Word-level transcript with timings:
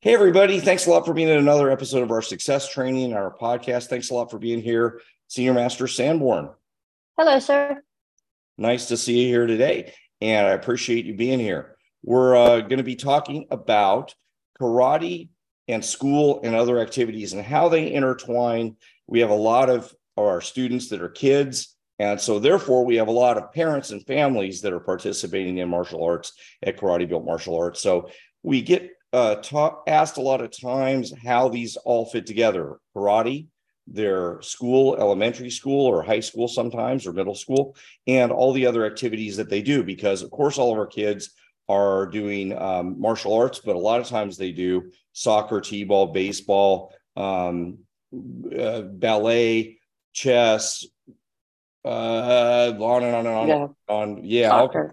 Hey, 0.00 0.14
everybody. 0.14 0.60
Thanks 0.60 0.86
a 0.86 0.90
lot 0.90 1.04
for 1.04 1.12
being 1.12 1.28
in 1.28 1.38
another 1.38 1.72
episode 1.72 2.04
of 2.04 2.12
our 2.12 2.22
success 2.22 2.68
training, 2.68 3.14
our 3.14 3.36
podcast. 3.36 3.88
Thanks 3.88 4.10
a 4.10 4.14
lot 4.14 4.30
for 4.30 4.38
being 4.38 4.62
here, 4.62 5.00
Senior 5.26 5.54
Master 5.54 5.88
Sanborn. 5.88 6.50
Hello, 7.18 7.40
sir. 7.40 7.82
Nice 8.56 8.86
to 8.86 8.96
see 8.96 9.22
you 9.22 9.26
here 9.26 9.48
today. 9.48 9.92
And 10.20 10.46
I 10.46 10.50
appreciate 10.50 11.04
you 11.04 11.16
being 11.16 11.40
here. 11.40 11.76
We're 12.04 12.36
uh, 12.36 12.60
going 12.60 12.76
to 12.76 12.84
be 12.84 12.94
talking 12.94 13.48
about 13.50 14.14
karate 14.60 15.30
and 15.66 15.84
school 15.84 16.42
and 16.44 16.54
other 16.54 16.78
activities 16.78 17.32
and 17.32 17.42
how 17.42 17.68
they 17.68 17.92
intertwine. 17.92 18.76
We 19.08 19.18
have 19.18 19.30
a 19.30 19.34
lot 19.34 19.68
of 19.68 19.92
our 20.16 20.40
students 20.40 20.90
that 20.90 21.02
are 21.02 21.08
kids. 21.08 21.74
And 21.98 22.20
so, 22.20 22.38
therefore, 22.38 22.86
we 22.86 22.94
have 22.94 23.08
a 23.08 23.10
lot 23.10 23.36
of 23.36 23.52
parents 23.52 23.90
and 23.90 24.06
families 24.06 24.60
that 24.60 24.72
are 24.72 24.78
participating 24.78 25.58
in 25.58 25.68
martial 25.68 26.04
arts 26.04 26.34
at 26.62 26.76
Karate 26.76 27.08
Built 27.08 27.24
Martial 27.24 27.56
Arts. 27.56 27.82
So, 27.82 28.10
we 28.44 28.62
get 28.62 28.92
uh, 29.12 29.36
ta- 29.36 29.82
asked 29.86 30.16
a 30.16 30.22
lot 30.22 30.40
of 30.40 30.50
times 30.50 31.12
how 31.24 31.48
these 31.48 31.76
all 31.76 32.06
fit 32.06 32.26
together 32.26 32.78
karate, 32.94 33.46
their 33.86 34.40
school, 34.42 34.96
elementary 34.96 35.50
school, 35.50 35.86
or 35.86 36.02
high 36.02 36.20
school 36.20 36.46
sometimes, 36.46 37.06
or 37.06 37.12
middle 37.12 37.34
school, 37.34 37.74
and 38.06 38.30
all 38.30 38.52
the 38.52 38.66
other 38.66 38.84
activities 38.84 39.36
that 39.36 39.48
they 39.48 39.62
do. 39.62 39.82
Because, 39.82 40.22
of 40.22 40.30
course, 40.30 40.58
all 40.58 40.72
of 40.72 40.78
our 40.78 40.86
kids 40.86 41.30
are 41.68 42.06
doing 42.06 42.56
um, 42.56 43.00
martial 43.00 43.34
arts, 43.34 43.60
but 43.64 43.76
a 43.76 43.78
lot 43.78 44.00
of 44.00 44.06
times 44.06 44.36
they 44.36 44.52
do 44.52 44.90
soccer, 45.12 45.60
t 45.60 45.84
ball, 45.84 46.08
baseball, 46.08 46.92
um, 47.16 47.78
uh, 48.58 48.82
ballet, 48.82 49.78
chess, 50.12 50.84
uh, 51.84 52.72
on 52.78 53.02
and 53.04 53.14
on 53.14 53.26
and 53.26 53.34
on. 53.34 53.48
Yeah. 53.48 53.66
On 53.88 54.20
yeah, 54.24 54.50
all, 54.50 54.90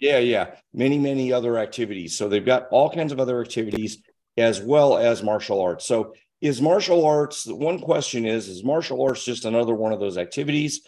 yeah, 0.00 0.18
yeah, 0.18 0.54
many 0.72 0.98
many 0.98 1.32
other 1.32 1.58
activities. 1.58 2.16
So 2.16 2.28
they've 2.28 2.44
got 2.44 2.68
all 2.70 2.90
kinds 2.90 3.12
of 3.12 3.20
other 3.20 3.40
activities 3.40 4.02
as 4.36 4.60
well 4.60 4.96
as 4.96 5.22
martial 5.22 5.60
arts. 5.60 5.86
So 5.86 6.14
is 6.40 6.60
martial 6.60 7.04
arts? 7.04 7.46
One 7.46 7.78
question 7.78 8.26
is: 8.26 8.48
Is 8.48 8.64
martial 8.64 9.02
arts 9.02 9.24
just 9.24 9.44
another 9.44 9.74
one 9.74 9.92
of 9.92 10.00
those 10.00 10.18
activities, 10.18 10.82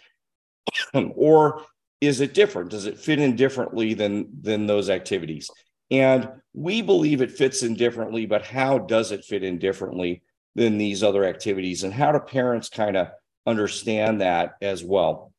or 0.94 1.62
is 2.00 2.20
it 2.20 2.34
different? 2.34 2.70
Does 2.70 2.86
it 2.86 2.98
fit 2.98 3.20
in 3.20 3.36
differently 3.36 3.94
than 3.94 4.28
than 4.40 4.66
those 4.66 4.90
activities? 4.90 5.50
And 5.90 6.28
we 6.54 6.82
believe 6.82 7.20
it 7.20 7.30
fits 7.30 7.62
in 7.62 7.74
differently, 7.74 8.26
but 8.26 8.44
how 8.44 8.78
does 8.78 9.12
it 9.12 9.24
fit 9.24 9.44
in 9.44 9.58
differently 9.58 10.22
than 10.54 10.78
these 10.78 11.02
other 11.02 11.24
activities? 11.24 11.84
And 11.84 11.92
how 11.92 12.12
do 12.12 12.18
parents 12.20 12.68
kind 12.68 12.96
of 12.96 13.08
understand 13.46 14.20
that 14.20 14.54
as 14.62 14.82
well? 14.82 15.33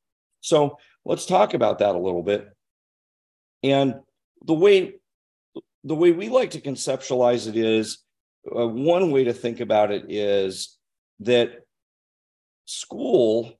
So 0.45 0.77
let's 1.03 1.25
talk 1.25 1.55
about 1.55 1.79
that 1.79 1.95
a 1.95 1.99
little 1.99 2.21
bit. 2.21 2.47
And 3.63 3.95
the 4.45 4.53
way 4.53 4.93
the 5.83 5.95
way 5.95 6.11
we 6.11 6.29
like 6.29 6.51
to 6.51 6.61
conceptualize 6.61 7.47
it 7.47 7.55
is 7.55 7.99
uh, 8.55 8.67
one 8.67 9.09
way 9.09 9.23
to 9.23 9.33
think 9.33 9.59
about 9.59 9.91
it 9.91 10.05
is 10.09 10.77
that 11.21 11.49
school 12.66 13.53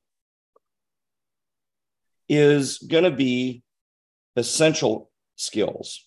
is 2.28 2.78
going 2.78 3.04
to 3.04 3.10
be 3.10 3.64
essential 4.36 5.10
skills. 5.34 6.06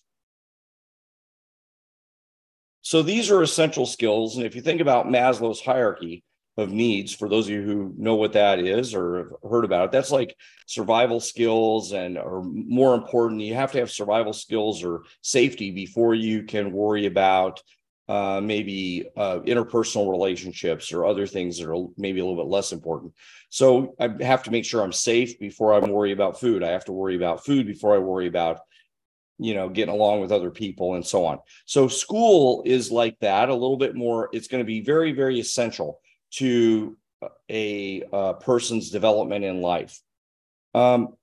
So 2.80 3.02
these 3.02 3.30
are 3.30 3.42
essential 3.42 3.84
skills. 3.84 4.36
And 4.36 4.46
if 4.46 4.54
you 4.54 4.62
think 4.62 4.80
about 4.80 5.06
Maslow's 5.06 5.60
hierarchy, 5.60 6.24
of 6.56 6.70
needs 6.70 7.14
for 7.14 7.28
those 7.28 7.46
of 7.46 7.52
you 7.52 7.62
who 7.62 7.94
know 7.96 8.16
what 8.16 8.32
that 8.32 8.58
is 8.58 8.94
or 8.94 9.18
have 9.18 9.50
heard 9.50 9.64
about 9.64 9.86
it 9.86 9.92
that's 9.92 10.10
like 10.10 10.36
survival 10.66 11.20
skills 11.20 11.92
and 11.92 12.18
or 12.18 12.42
more 12.44 12.94
important 12.94 13.40
you 13.40 13.54
have 13.54 13.72
to 13.72 13.78
have 13.78 13.90
survival 13.90 14.32
skills 14.32 14.84
or 14.84 15.02
safety 15.22 15.70
before 15.70 16.14
you 16.14 16.42
can 16.42 16.72
worry 16.72 17.06
about 17.06 17.62
uh, 18.10 18.40
maybe 18.40 19.08
uh, 19.16 19.38
interpersonal 19.46 20.10
relationships 20.10 20.92
or 20.92 21.06
other 21.06 21.28
things 21.28 21.58
that 21.58 21.70
are 21.70 21.86
maybe 21.96 22.18
a 22.18 22.24
little 22.24 22.42
bit 22.42 22.50
less 22.50 22.72
important. 22.72 23.12
So 23.50 23.94
i 24.00 24.08
have 24.20 24.42
to 24.42 24.50
make 24.50 24.64
sure 24.64 24.82
i'm 24.82 24.92
safe 24.92 25.38
before 25.38 25.72
i 25.72 25.78
worry 25.78 26.10
about 26.10 26.40
food. 26.40 26.64
I 26.64 26.70
have 26.70 26.84
to 26.86 26.92
worry 26.92 27.14
about 27.14 27.44
food 27.44 27.68
before 27.68 27.94
i 27.94 27.98
worry 27.98 28.26
about 28.26 28.62
you 29.38 29.54
know 29.54 29.68
getting 29.68 29.94
along 29.94 30.20
with 30.20 30.32
other 30.32 30.50
people 30.50 30.94
and 30.94 31.06
so 31.06 31.24
on. 31.24 31.38
So 31.66 31.86
school 31.86 32.64
is 32.66 32.90
like 32.90 33.16
that 33.20 33.48
a 33.48 33.54
little 33.54 33.76
bit 33.76 33.94
more. 33.94 34.28
It's 34.32 34.48
going 34.48 34.62
to 34.62 34.66
be 34.66 34.80
very 34.80 35.12
very 35.12 35.38
essential 35.38 36.00
to 36.32 36.96
a, 37.50 38.02
a 38.12 38.34
person's 38.34 38.90
development 38.90 39.44
in 39.44 39.60
life. 39.60 40.00
Um, 40.74 41.14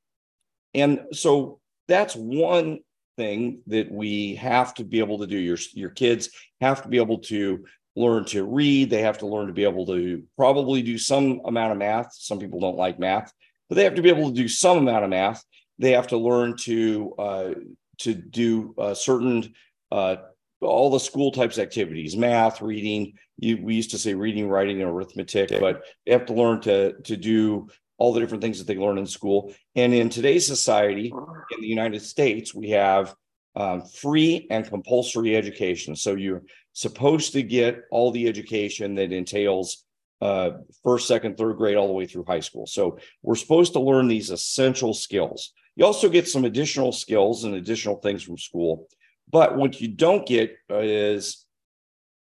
and 0.74 1.02
so 1.14 1.60
that's 1.88 2.16
one 2.16 2.80
thing 3.16 3.62
that 3.68 3.92
we 3.92 4.36
have 4.36 4.74
to 4.76 4.84
be 4.84 5.00
able 5.00 5.20
to 5.20 5.28
do. 5.28 5.38
Your, 5.38 5.58
your 5.74 5.90
kids 5.90 6.30
have 6.62 6.84
to 6.84 6.90
be 6.90 6.98
able 6.98 7.20
to 7.20 7.66
learn 7.96 8.26
to 8.26 8.44
read. 8.46 8.90
They 8.90 9.02
have 9.02 9.18
to 9.20 9.28
learn 9.28 9.48
to 9.48 9.54
be 9.54 9.64
able 9.64 9.86
to 9.88 10.24
probably 10.38 10.82
do 10.82 10.98
some 10.98 11.42
amount 11.46 11.72
of 11.72 11.78
math. 11.78 12.14
Some 12.14 12.40
people 12.40 12.60
don't 12.60 12.78
like 12.78 13.00
math, 13.00 13.34
but 13.68 13.76
they 13.76 13.84
have 13.84 13.96
to 13.96 14.02
be 14.02 14.10
able 14.10 14.30
to 14.30 14.36
do 14.36 14.48
some 14.48 14.78
amount 14.78 15.04
of 15.04 15.10
math. 15.10 15.44
They 15.80 15.92
have 15.92 16.08
to 16.08 16.18
learn 16.18 16.56
to 16.58 17.14
uh, 17.18 17.54
to 18.00 18.14
do 18.14 18.76
uh, 18.78 18.94
certain 18.94 19.54
uh, 19.92 20.18
all 20.62 20.90
the 20.90 21.00
school 21.00 21.32
types 21.32 21.60
activities, 21.60 22.16
math, 22.16 22.62
reading. 22.62 23.14
You, 23.38 23.62
we 23.62 23.76
used 23.76 23.92
to 23.92 23.98
say 23.98 24.14
reading, 24.14 24.50
writing, 24.50 24.82
and 24.82 24.90
arithmetic, 24.90 25.60
but 25.60 25.84
they 26.06 26.12
have 26.12 26.26
to 26.28 26.34
learn 26.34 26.62
to 26.62 26.94
to 26.94 27.18
do 27.18 27.68
all 27.98 28.14
the 28.14 28.20
different 28.20 28.44
things 28.44 28.60
that 28.60 28.68
they 28.68 28.78
learn 28.78 28.98
in 28.98 29.08
school. 29.08 29.54
And 29.76 29.94
in 29.94 30.10
today's 30.10 30.46
society, 30.46 31.12
in 31.52 31.62
the 31.62 31.68
United 31.68 32.02
States, 32.02 32.54
we 32.54 32.70
have 32.72 33.16
um, 33.56 33.84
free 33.86 34.48
and 34.52 34.68
compulsory 34.68 35.36
education. 35.36 35.96
So 35.96 36.16
you're 36.16 36.44
supposed 36.74 37.34
to 37.34 37.42
get 37.42 37.82
all 37.92 38.12
the 38.12 38.28
education 38.28 38.94
that 38.96 39.12
entails 39.12 39.84
uh, 40.22 40.52
first, 40.84 41.08
second, 41.08 41.38
third 41.38 41.58
grade, 41.58 41.76
all 41.76 41.88
the 41.88 41.94
way 41.94 42.06
through 42.06 42.26
high 42.28 42.40
school. 42.40 42.68
So 42.68 43.00
we're 43.24 43.36
supposed 43.36 43.74
to 43.74 43.80
learn 43.80 44.08
these 44.08 44.30
essential 44.30 44.94
skills. 44.94 45.54
You 45.76 45.86
also 45.86 46.10
get 46.10 46.28
some 46.28 46.46
additional 46.46 46.92
skills 46.92 47.44
and 47.44 47.56
additional 47.56 47.98
things 47.98 48.24
from 48.24 48.38
school. 48.38 48.88
But 49.30 49.58
what 49.58 49.82
you 49.82 49.90
don't 49.90 50.26
get 50.26 50.56
is 50.70 51.46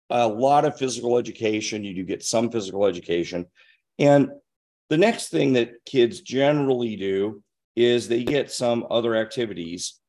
a 0.09 0.27
lot 0.27 0.65
of 0.65 0.77
physical 0.77 1.17
education. 1.17 1.83
You 1.83 1.95
do 1.95 2.03
get 2.03 2.23
some 2.23 2.51
physical 2.51 2.85
education. 2.85 3.47
And 3.97 4.29
the 4.89 4.97
next 4.97 5.29
thing 5.29 5.53
that 5.53 5.85
kids 5.85 6.21
generally 6.21 6.95
do 6.95 7.41
is 7.75 8.07
they 8.07 8.23
get 8.23 8.51
some 8.51 8.85
other 8.91 9.15
activities. 9.15 9.99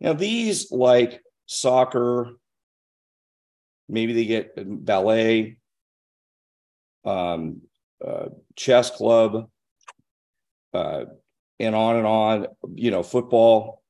Now, 0.00 0.14
these 0.14 0.72
like 0.72 1.20
soccer, 1.46 2.32
maybe 3.88 4.14
they 4.14 4.24
get 4.24 4.54
ballet, 4.56 5.58
um, 7.04 7.60
uh, 8.04 8.28
chess 8.56 8.90
club, 8.90 9.50
uh, 10.72 11.04
and 11.60 11.74
on 11.74 11.96
and 11.96 12.06
on, 12.06 12.46
you 12.74 12.90
know, 12.90 13.02
football 13.02 13.83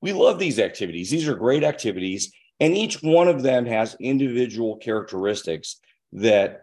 we 0.00 0.12
love 0.12 0.38
these 0.38 0.58
activities. 0.58 1.10
These 1.10 1.28
are 1.28 1.34
great 1.34 1.64
activities, 1.64 2.32
and 2.58 2.76
each 2.76 3.02
one 3.02 3.28
of 3.28 3.42
them 3.42 3.66
has 3.66 3.96
individual 4.00 4.76
characteristics 4.76 5.80
that 6.12 6.62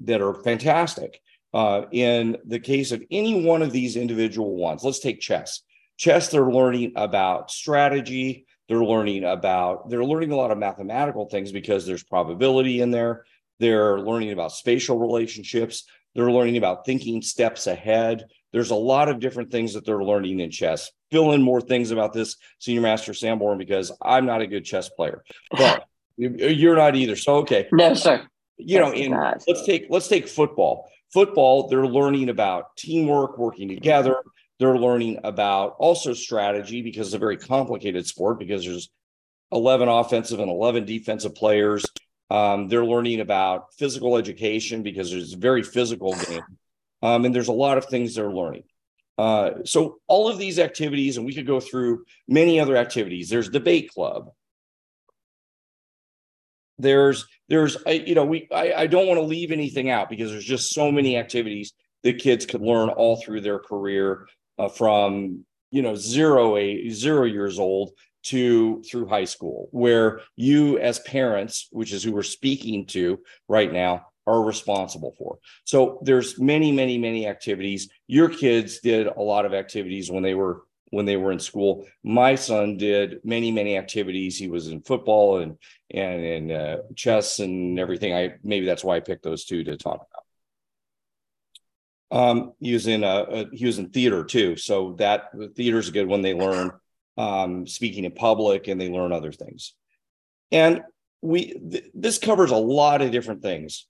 that 0.00 0.20
are 0.20 0.34
fantastic. 0.34 1.20
Uh, 1.52 1.82
in 1.90 2.36
the 2.46 2.60
case 2.60 2.92
of 2.92 3.02
any 3.10 3.44
one 3.44 3.60
of 3.60 3.72
these 3.72 3.96
individual 3.96 4.54
ones, 4.56 4.84
let's 4.84 5.00
take 5.00 5.20
chess. 5.20 5.62
Chess, 5.96 6.28
they're 6.28 6.50
learning 6.50 6.92
about 6.96 7.50
strategy. 7.50 8.46
They're 8.68 8.84
learning 8.84 9.24
about 9.24 9.90
they're 9.90 10.04
learning 10.04 10.30
a 10.30 10.36
lot 10.36 10.52
of 10.52 10.58
mathematical 10.58 11.28
things 11.28 11.50
because 11.50 11.84
there's 11.84 12.04
probability 12.04 12.80
in 12.80 12.92
there. 12.92 13.24
They're 13.58 13.98
learning 13.98 14.30
about 14.30 14.52
spatial 14.52 14.98
relationships. 14.98 15.84
They're 16.14 16.30
learning 16.30 16.56
about 16.56 16.86
thinking 16.86 17.20
steps 17.20 17.66
ahead. 17.66 18.26
There's 18.52 18.70
a 18.70 18.76
lot 18.76 19.08
of 19.08 19.20
different 19.20 19.50
things 19.50 19.74
that 19.74 19.84
they're 19.84 20.02
learning 20.02 20.40
in 20.40 20.50
chess. 20.50 20.90
Fill 21.10 21.32
in 21.32 21.42
more 21.42 21.60
things 21.60 21.90
about 21.90 22.12
this, 22.12 22.36
Senior 22.58 22.82
Master 22.82 23.14
Sanborn, 23.14 23.58
because 23.58 23.92
I'm 24.00 24.26
not 24.26 24.42
a 24.42 24.46
good 24.46 24.64
chess 24.64 24.88
player, 24.88 25.24
but 25.50 25.86
you're 26.16 26.76
not 26.76 26.94
either. 26.96 27.16
So 27.16 27.36
okay, 27.38 27.68
no, 27.72 27.94
sir. 27.94 28.26
You 28.58 28.78
know, 28.78 28.92
in 28.92 29.12
let's 29.12 29.64
take 29.64 29.86
let's 29.88 30.08
take 30.08 30.28
football. 30.28 30.88
Football, 31.12 31.68
they're 31.68 31.86
learning 31.86 32.28
about 32.28 32.76
teamwork, 32.76 33.38
working 33.38 33.68
together. 33.68 34.16
They're 34.60 34.78
learning 34.78 35.20
about 35.24 35.76
also 35.78 36.12
strategy 36.12 36.82
because 36.82 37.08
it's 37.08 37.14
a 37.14 37.18
very 37.18 37.38
complicated 37.38 38.06
sport 38.06 38.38
because 38.38 38.64
there's 38.64 38.90
11 39.52 39.88
offensive 39.88 40.38
and 40.38 40.50
11 40.50 40.84
defensive 40.84 41.34
players. 41.34 41.84
Um, 42.30 42.68
they're 42.68 42.84
learning 42.84 43.20
about 43.20 43.74
physical 43.74 44.16
education 44.16 44.82
because 44.82 45.12
it's 45.12 45.34
a 45.34 45.38
very 45.38 45.62
physical 45.62 46.14
game. 46.14 46.42
Um, 47.02 47.24
and 47.24 47.34
there's 47.34 47.48
a 47.48 47.52
lot 47.52 47.78
of 47.78 47.86
things 47.86 48.14
they're 48.14 48.30
learning. 48.30 48.64
Uh, 49.20 49.62
so 49.66 49.98
all 50.06 50.30
of 50.30 50.38
these 50.38 50.58
activities, 50.58 51.18
and 51.18 51.26
we 51.26 51.34
could 51.34 51.46
go 51.46 51.60
through 51.60 52.06
many 52.26 52.58
other 52.58 52.74
activities. 52.74 53.28
There's 53.28 53.50
debate 53.50 53.90
club. 53.90 54.30
There's 56.78 57.26
there's 57.46 57.76
I, 57.86 57.90
you 57.90 58.14
know 58.14 58.24
we 58.24 58.48
I, 58.50 58.72
I 58.72 58.86
don't 58.86 59.06
want 59.06 59.18
to 59.18 59.26
leave 59.26 59.52
anything 59.52 59.90
out 59.90 60.08
because 60.08 60.30
there's 60.30 60.46
just 60.46 60.72
so 60.72 60.90
many 60.90 61.18
activities 61.18 61.74
that 62.02 62.18
kids 62.18 62.46
could 62.46 62.62
learn 62.62 62.88
all 62.88 63.20
through 63.20 63.42
their 63.42 63.58
career 63.58 64.26
uh, 64.58 64.70
from 64.70 65.44
you 65.70 65.82
know 65.82 65.94
zero 65.94 66.56
a 66.56 66.88
zero 66.88 67.24
years 67.24 67.58
old 67.58 67.90
to 68.22 68.82
through 68.90 69.06
high 69.06 69.26
school, 69.26 69.68
where 69.70 70.22
you 70.36 70.78
as 70.78 70.98
parents, 71.00 71.68
which 71.72 71.92
is 71.92 72.02
who 72.02 72.12
we're 72.12 72.22
speaking 72.22 72.86
to 72.86 73.20
right 73.48 73.70
now, 73.70 74.06
are 74.26 74.42
responsible 74.42 75.14
for. 75.18 75.38
So 75.64 76.00
there's 76.02 76.38
many, 76.38 76.72
many, 76.72 76.98
many 76.98 77.26
activities. 77.26 77.88
Your 78.06 78.28
kids 78.28 78.80
did 78.80 79.06
a 79.06 79.20
lot 79.20 79.46
of 79.46 79.54
activities 79.54 80.10
when 80.10 80.22
they 80.22 80.34
were 80.34 80.64
when 80.92 81.06
they 81.06 81.16
were 81.16 81.30
in 81.30 81.38
school. 81.38 81.86
My 82.02 82.34
son 82.34 82.76
did 82.76 83.20
many, 83.24 83.52
many 83.52 83.76
activities. 83.76 84.36
He 84.36 84.48
was 84.48 84.68
in 84.68 84.82
football 84.82 85.38
and 85.38 85.56
and 85.92 86.24
in 86.24 86.50
uh, 86.50 86.78
chess 86.96 87.38
and 87.38 87.78
everything. 87.78 88.14
I 88.14 88.34
maybe 88.42 88.66
that's 88.66 88.84
why 88.84 88.96
I 88.96 89.00
picked 89.00 89.22
those 89.22 89.44
two 89.44 89.64
to 89.64 89.76
talk 89.76 90.06
about. 90.10 90.24
Um, 92.12 92.52
he 92.60 92.72
was 92.72 92.86
in 92.86 93.02
he 93.52 93.66
was 93.66 93.78
in 93.78 93.90
theater 93.90 94.24
too, 94.24 94.56
so 94.56 94.94
that 94.98 95.30
theater 95.54 95.78
is 95.78 95.90
good 95.90 96.08
when 96.08 96.22
they 96.22 96.34
learn 96.34 96.72
um, 97.16 97.66
speaking 97.66 98.04
in 98.04 98.12
public 98.12 98.66
and 98.68 98.80
they 98.80 98.88
learn 98.88 99.12
other 99.12 99.32
things. 99.32 99.74
And 100.50 100.82
we 101.22 101.52
th- 101.52 101.90
this 101.94 102.18
covers 102.18 102.50
a 102.50 102.56
lot 102.56 103.02
of 103.02 103.10
different 103.10 103.42
things. 103.42 103.86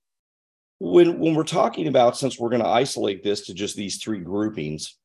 When 0.81 1.19
when 1.21 1.35
we're 1.35 1.44
talking 1.44 1.87
about, 1.87 2.17
since 2.17 2.38
we're 2.38 2.49
going 2.49 2.62
to 2.62 2.69
isolate 2.69 3.23
this 3.23 3.47
to 3.47 3.55
just 3.55 3.77
these 3.77 4.03
three 4.03 4.21
groupings, 4.21 4.97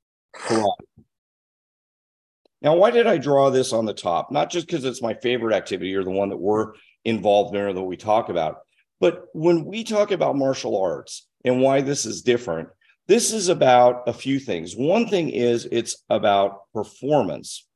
now, 2.61 2.75
why 2.77 2.89
did 2.89 3.05
I 3.05 3.17
draw 3.17 3.51
this 3.51 3.73
on 3.73 3.85
the 3.85 3.93
top? 3.93 4.31
Not 4.31 4.49
just 4.49 4.65
because 4.65 4.85
it's 4.85 5.01
my 5.01 5.13
favorite 5.13 5.53
activity 5.53 5.93
or 5.93 6.03
the 6.03 6.09
one 6.09 6.29
that 6.29 6.37
we're 6.37 6.73
involved 7.03 7.55
in 7.55 7.61
or 7.61 7.73
that 7.73 7.83
we 7.83 7.95
talk 7.95 8.29
about, 8.29 8.61
but 8.99 9.25
when 9.33 9.65
we 9.65 9.83
talk 9.83 10.11
about 10.11 10.35
martial 10.35 10.81
arts 10.81 11.27
and 11.43 11.61
why 11.61 11.81
this 11.81 12.07
is 12.07 12.23
different, 12.23 12.69
this 13.07 13.31
is 13.33 13.49
about 13.49 14.07
a 14.07 14.13
few 14.13 14.39
things. 14.39 14.75
One 14.75 15.07
thing 15.07 15.29
is 15.29 15.67
it's 15.71 16.03
about 16.09 16.71
performance. 16.73 17.67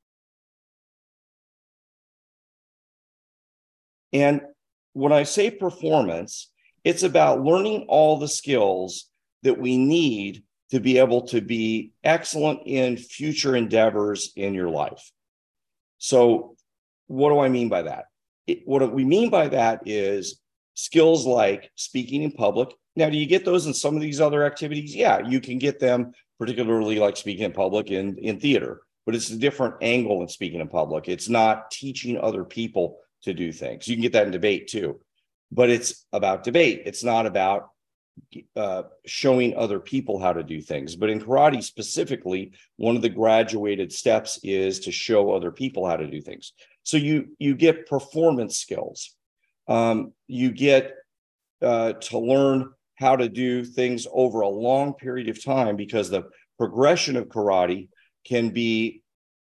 And 4.11 4.41
when 4.93 5.11
I 5.11 5.21
say 5.21 5.51
performance, 5.51 6.49
it's 6.83 7.03
about 7.03 7.43
learning 7.43 7.85
all 7.87 8.17
the 8.17 8.27
skills 8.27 9.05
that 9.43 9.59
we 9.59 9.77
need 9.77 10.43
to 10.71 10.79
be 10.79 10.99
able 10.99 11.23
to 11.27 11.41
be 11.41 11.91
excellent 12.03 12.61
in 12.65 12.97
future 12.97 13.55
endeavors 13.55 14.31
in 14.35 14.53
your 14.53 14.69
life. 14.69 15.11
So, 15.97 16.55
what 17.07 17.29
do 17.29 17.39
I 17.39 17.49
mean 17.49 17.69
by 17.69 17.83
that? 17.83 18.05
It, 18.45 18.61
what 18.65 18.93
we 18.93 19.03
mean 19.03 19.29
by 19.29 19.47
that 19.49 19.81
is 19.85 20.39
skills 20.75 21.25
like 21.25 21.71
speaking 21.75 22.23
in 22.23 22.31
public. 22.31 22.69
Now, 22.95 23.09
do 23.09 23.17
you 23.17 23.25
get 23.25 23.45
those 23.45 23.65
in 23.65 23.73
some 23.73 23.95
of 23.95 24.01
these 24.01 24.21
other 24.21 24.45
activities? 24.45 24.95
Yeah, 24.95 25.19
you 25.27 25.41
can 25.41 25.57
get 25.57 25.79
them, 25.79 26.13
particularly 26.37 26.99
like 26.99 27.17
speaking 27.17 27.45
in 27.45 27.51
public 27.51 27.91
in, 27.91 28.17
in 28.17 28.39
theater, 28.39 28.81
but 29.05 29.15
it's 29.15 29.29
a 29.29 29.37
different 29.37 29.75
angle 29.81 30.21
in 30.21 30.27
speaking 30.27 30.59
in 30.59 30.67
public. 30.67 31.09
It's 31.09 31.29
not 31.29 31.71
teaching 31.71 32.19
other 32.19 32.43
people 32.43 32.99
to 33.23 33.33
do 33.33 33.51
things. 33.51 33.87
You 33.87 33.95
can 33.95 34.03
get 34.03 34.13
that 34.13 34.25
in 34.25 34.31
debate 34.31 34.67
too, 34.67 34.99
but 35.51 35.69
it's 35.69 36.05
about 36.13 36.43
debate. 36.43 36.83
It's 36.85 37.03
not 37.03 37.25
about 37.25 37.69
uh, 38.55 38.83
showing 39.05 39.55
other 39.55 39.79
people 39.79 40.19
how 40.19 40.33
to 40.33 40.43
do 40.43 40.61
things. 40.61 40.95
But 40.95 41.09
in 41.09 41.21
karate 41.21 41.63
specifically, 41.63 42.53
one 42.75 42.95
of 42.95 43.01
the 43.01 43.09
graduated 43.09 43.91
steps 43.91 44.39
is 44.43 44.81
to 44.81 44.91
show 44.91 45.31
other 45.31 45.51
people 45.51 45.87
how 45.87 45.97
to 45.97 46.07
do 46.07 46.21
things. 46.21 46.53
So 46.83 46.97
you 46.97 47.35
you 47.39 47.55
get 47.55 47.87
performance 47.87 48.57
skills. 48.57 49.15
Um, 49.67 50.13
you 50.27 50.51
get 50.51 50.95
uh, 51.61 51.93
to 51.93 52.19
learn 52.19 52.73
how 52.95 53.15
to 53.15 53.29
do 53.29 53.63
things 53.63 54.07
over 54.11 54.41
a 54.41 54.49
long 54.49 54.93
period 54.93 55.29
of 55.29 55.43
time 55.43 55.75
because 55.75 56.09
the 56.09 56.23
progression 56.57 57.15
of 57.15 57.29
karate 57.29 57.89
can 58.25 58.49
be 58.49 59.01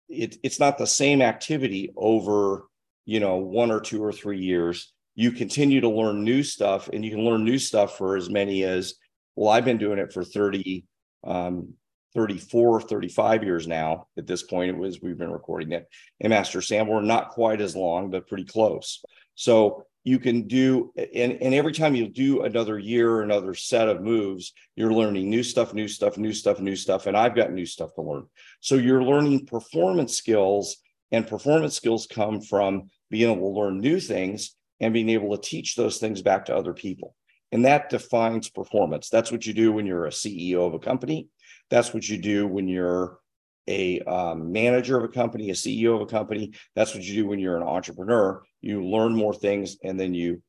it, 0.09 0.37
it's 0.43 0.59
not 0.59 0.77
the 0.77 0.87
same 0.87 1.21
activity 1.21 1.93
over 1.95 2.65
you 3.05 3.19
know 3.19 3.37
one 3.37 3.71
or 3.71 3.79
two 3.79 4.03
or 4.03 4.11
three 4.11 4.39
years 4.39 4.91
you 5.19 5.33
continue 5.33 5.81
to 5.81 5.89
learn 5.89 6.23
new 6.23 6.41
stuff 6.41 6.89
and 6.93 7.03
you 7.03 7.11
can 7.11 7.25
learn 7.25 7.43
new 7.43 7.59
stuff 7.59 7.97
for 7.97 8.15
as 8.15 8.29
many 8.29 8.63
as 8.63 8.93
well 9.35 9.49
i've 9.49 9.65
been 9.65 9.77
doing 9.77 9.99
it 9.99 10.13
for 10.13 10.23
30 10.23 10.85
um, 11.25 11.73
34 12.15 12.81
35 12.81 13.43
years 13.43 13.67
now 13.67 14.07
at 14.17 14.25
this 14.25 14.43
point 14.43 14.69
it 14.69 14.77
was 14.77 15.01
we've 15.01 15.17
been 15.17 15.31
recording 15.31 15.73
it. 15.73 15.87
And 16.21 16.31
master 16.31 16.61
sam 16.61 16.87
we're 16.87 17.01
not 17.01 17.31
quite 17.31 17.59
as 17.59 17.75
long 17.75 18.09
but 18.09 18.27
pretty 18.27 18.45
close. 18.45 19.03
So 19.35 19.83
you 20.05 20.19
can 20.19 20.47
do 20.47 20.93
and, 20.95 21.33
and 21.33 21.53
every 21.53 21.73
time 21.73 21.95
you 21.95 22.07
do 22.07 22.43
another 22.43 22.79
year 22.79 23.21
another 23.21 23.53
set 23.53 23.89
of 23.89 24.01
moves 24.01 24.53
you're 24.77 24.93
learning 24.93 25.29
new 25.29 25.43
stuff 25.43 25.73
new 25.73 25.89
stuff 25.89 26.17
new 26.17 26.31
stuff 26.31 26.61
new 26.61 26.77
stuff 26.77 27.07
and 27.07 27.17
i've 27.17 27.35
got 27.35 27.51
new 27.51 27.65
stuff 27.65 27.93
to 27.95 28.01
learn. 28.01 28.25
So 28.61 28.75
you're 28.75 29.03
learning 29.03 29.47
performance 29.47 30.15
skills 30.15 30.77
and 31.11 31.27
performance 31.27 31.75
skills 31.75 32.07
come 32.07 32.39
from 32.39 32.89
being 33.11 33.29
able 33.29 33.51
to 33.53 33.59
learn 33.59 33.81
new 33.81 33.99
things 33.99 34.55
and 34.79 34.93
being 34.93 35.09
able 35.09 35.35
to 35.35 35.49
teach 35.49 35.75
those 35.75 35.97
things 35.97 36.21
back 36.21 36.45
to 36.45 36.55
other 36.55 36.73
people. 36.73 37.15
And 37.51 37.65
that 37.65 37.89
defines 37.89 38.49
performance. 38.49 39.09
That's 39.09 39.31
what 39.31 39.45
you 39.45 39.53
do 39.53 39.71
when 39.71 39.85
you're 39.85 40.05
a 40.05 40.11
CEO 40.11 40.67
of 40.67 40.73
a 40.73 40.79
company. 40.79 41.27
That's 41.69 41.93
what 41.93 42.07
you 42.07 42.17
do 42.17 42.47
when 42.47 42.67
you're 42.67 43.19
a 43.67 43.99
um, 44.01 44.51
manager 44.51 44.97
of 44.97 45.03
a 45.03 45.09
company, 45.09 45.49
a 45.49 45.53
CEO 45.53 45.95
of 45.95 46.01
a 46.01 46.05
company. 46.05 46.53
That's 46.75 46.93
what 46.93 47.03
you 47.03 47.13
do 47.13 47.27
when 47.27 47.39
you're 47.39 47.57
an 47.57 47.63
entrepreneur. 47.63 48.43
You 48.61 48.85
learn 48.85 49.15
more 49.15 49.33
things 49.33 49.77
and 49.83 49.99
then 49.99 50.13
you 50.13 50.41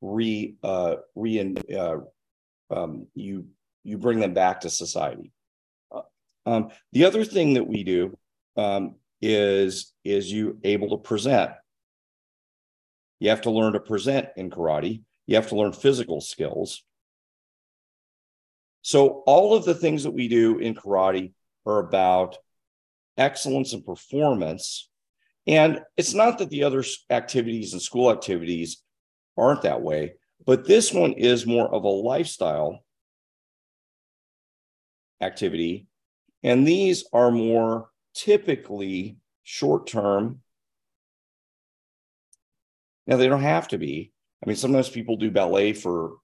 re 0.00 0.54
uh, 0.62 0.96
re 1.14 1.54
uh, 1.76 1.96
um, 2.70 3.06
you 3.14 3.46
you 3.84 3.98
bring 3.98 4.20
them 4.20 4.34
back 4.34 4.60
to 4.60 4.70
society. 4.70 5.32
Uh, 5.94 6.02
um, 6.46 6.68
the 6.92 7.04
other 7.04 7.24
thing 7.24 7.54
that 7.54 7.66
we 7.66 7.84
do 7.84 8.16
um, 8.56 8.96
is 9.22 9.92
is 10.04 10.30
you 10.30 10.58
able 10.64 10.90
to 10.90 10.98
present 10.98 11.52
you 13.20 13.30
have 13.30 13.42
to 13.42 13.50
learn 13.50 13.72
to 13.74 13.80
present 13.80 14.28
in 14.36 14.50
karate. 14.50 15.02
You 15.26 15.36
have 15.36 15.48
to 15.48 15.56
learn 15.56 15.72
physical 15.72 16.20
skills. 16.20 16.84
So, 18.82 19.22
all 19.26 19.54
of 19.54 19.64
the 19.64 19.74
things 19.74 20.02
that 20.02 20.10
we 20.10 20.28
do 20.28 20.58
in 20.58 20.74
karate 20.74 21.32
are 21.64 21.78
about 21.78 22.36
excellence 23.16 23.72
and 23.72 23.84
performance. 23.84 24.90
And 25.46 25.80
it's 25.96 26.14
not 26.14 26.38
that 26.38 26.50
the 26.50 26.64
other 26.64 26.84
activities 27.10 27.72
and 27.72 27.80
school 27.80 28.10
activities 28.10 28.82
aren't 29.36 29.62
that 29.62 29.82
way, 29.82 30.14
but 30.46 30.66
this 30.66 30.92
one 30.92 31.12
is 31.12 31.46
more 31.46 31.72
of 31.72 31.84
a 31.84 31.88
lifestyle 31.88 32.84
activity. 35.20 35.86
And 36.42 36.66
these 36.66 37.04
are 37.12 37.30
more 37.30 37.88
typically 38.14 39.16
short 39.42 39.86
term 39.86 40.40
now, 43.06 43.16
they 43.16 43.28
don't 43.28 43.40
have 43.42 43.68
to 43.68 43.78
be. 43.78 44.12
I 44.42 44.48
mean, 44.48 44.56
sometimes 44.56 44.88
people 44.88 45.16
do 45.16 45.30
ballet 45.30 45.72
for 45.72 46.16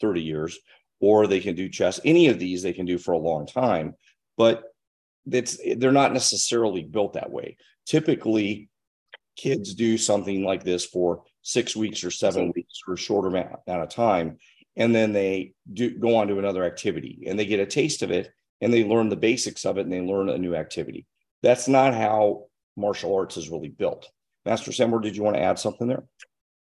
30 0.00 0.22
years, 0.22 0.58
or 1.00 1.26
they 1.26 1.40
can 1.40 1.54
do 1.54 1.68
chess. 1.68 2.00
Any 2.04 2.28
of 2.28 2.38
these 2.38 2.62
they 2.62 2.72
can 2.72 2.86
do 2.86 2.98
for 2.98 3.12
a 3.12 3.18
long 3.18 3.46
time, 3.46 3.94
but 4.36 4.64
it's 5.30 5.58
they're 5.76 5.92
not 5.92 6.12
necessarily 6.12 6.82
built 6.82 7.14
that 7.14 7.30
way. 7.30 7.56
Typically, 7.86 8.68
kids 9.36 9.74
do 9.74 9.98
something 9.98 10.44
like 10.44 10.64
this 10.64 10.84
for 10.84 11.22
six 11.42 11.74
weeks 11.74 12.04
or 12.04 12.10
seven 12.10 12.52
weeks 12.54 12.80
or 12.86 12.94
a 12.94 12.98
shorter 12.98 13.28
amount 13.28 13.58
of 13.66 13.88
time, 13.88 14.38
and 14.76 14.94
then 14.94 15.12
they 15.12 15.54
do 15.72 15.90
go 15.98 16.16
on 16.16 16.28
to 16.28 16.38
another 16.38 16.64
activity 16.64 17.24
and 17.26 17.38
they 17.38 17.46
get 17.46 17.60
a 17.60 17.66
taste 17.66 18.02
of 18.02 18.10
it 18.10 18.32
and 18.60 18.72
they 18.72 18.84
learn 18.84 19.08
the 19.08 19.16
basics 19.16 19.64
of 19.64 19.78
it 19.78 19.82
and 19.82 19.92
they 19.92 20.00
learn 20.00 20.28
a 20.28 20.38
new 20.38 20.54
activity. 20.54 21.06
That's 21.42 21.68
not 21.68 21.94
how 21.94 22.46
martial 22.76 23.14
arts 23.14 23.36
is 23.36 23.50
really 23.50 23.68
built. 23.68 24.08
Master 24.44 24.72
Sam, 24.72 24.98
did 25.00 25.16
you 25.16 25.22
want 25.22 25.36
to 25.36 25.42
add 25.42 25.58
something 25.58 25.88
there? 25.88 26.04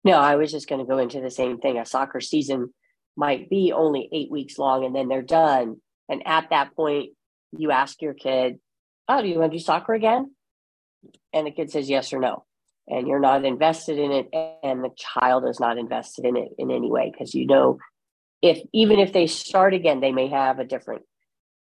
No, 0.03 0.13
I 0.13 0.35
was 0.35 0.51
just 0.51 0.67
going 0.67 0.79
to 0.79 0.89
go 0.89 0.97
into 0.97 1.21
the 1.21 1.31
same 1.31 1.59
thing. 1.59 1.77
A 1.77 1.85
soccer 1.85 2.21
season 2.21 2.73
might 3.15 3.49
be 3.49 3.73
only 3.73 4.09
eight 4.11 4.31
weeks 4.31 4.57
long 4.57 4.85
and 4.85 4.95
then 4.95 5.07
they're 5.07 5.21
done. 5.21 5.77
And 6.07 6.25
at 6.25 6.49
that 6.49 6.75
point, 6.75 7.11
you 7.51 7.71
ask 7.71 8.01
your 8.01 8.13
kid, 8.13 8.59
Oh, 9.07 9.21
do 9.21 9.27
you 9.27 9.39
want 9.39 9.51
to 9.51 9.57
do 9.57 9.63
soccer 9.63 9.93
again? 9.93 10.31
And 11.33 11.47
the 11.47 11.51
kid 11.51 11.71
says 11.71 11.89
yes 11.89 12.13
or 12.13 12.19
no. 12.19 12.45
And 12.87 13.07
you're 13.07 13.19
not 13.19 13.45
invested 13.45 13.99
in 13.99 14.11
it, 14.11 14.29
and 14.63 14.83
the 14.83 14.89
child 14.95 15.47
is 15.47 15.59
not 15.59 15.77
invested 15.77 16.25
in 16.25 16.37
it 16.37 16.49
in 16.57 16.71
any 16.71 16.91
way 16.91 17.11
because 17.11 17.35
you 17.35 17.45
know 17.45 17.77
if 18.41 18.59
even 18.73 18.99
if 18.99 19.13
they 19.13 19.27
start 19.27 19.73
again, 19.73 19.99
they 19.99 20.11
may 20.11 20.27
have 20.27 20.59
a 20.59 20.65
different 20.65 21.03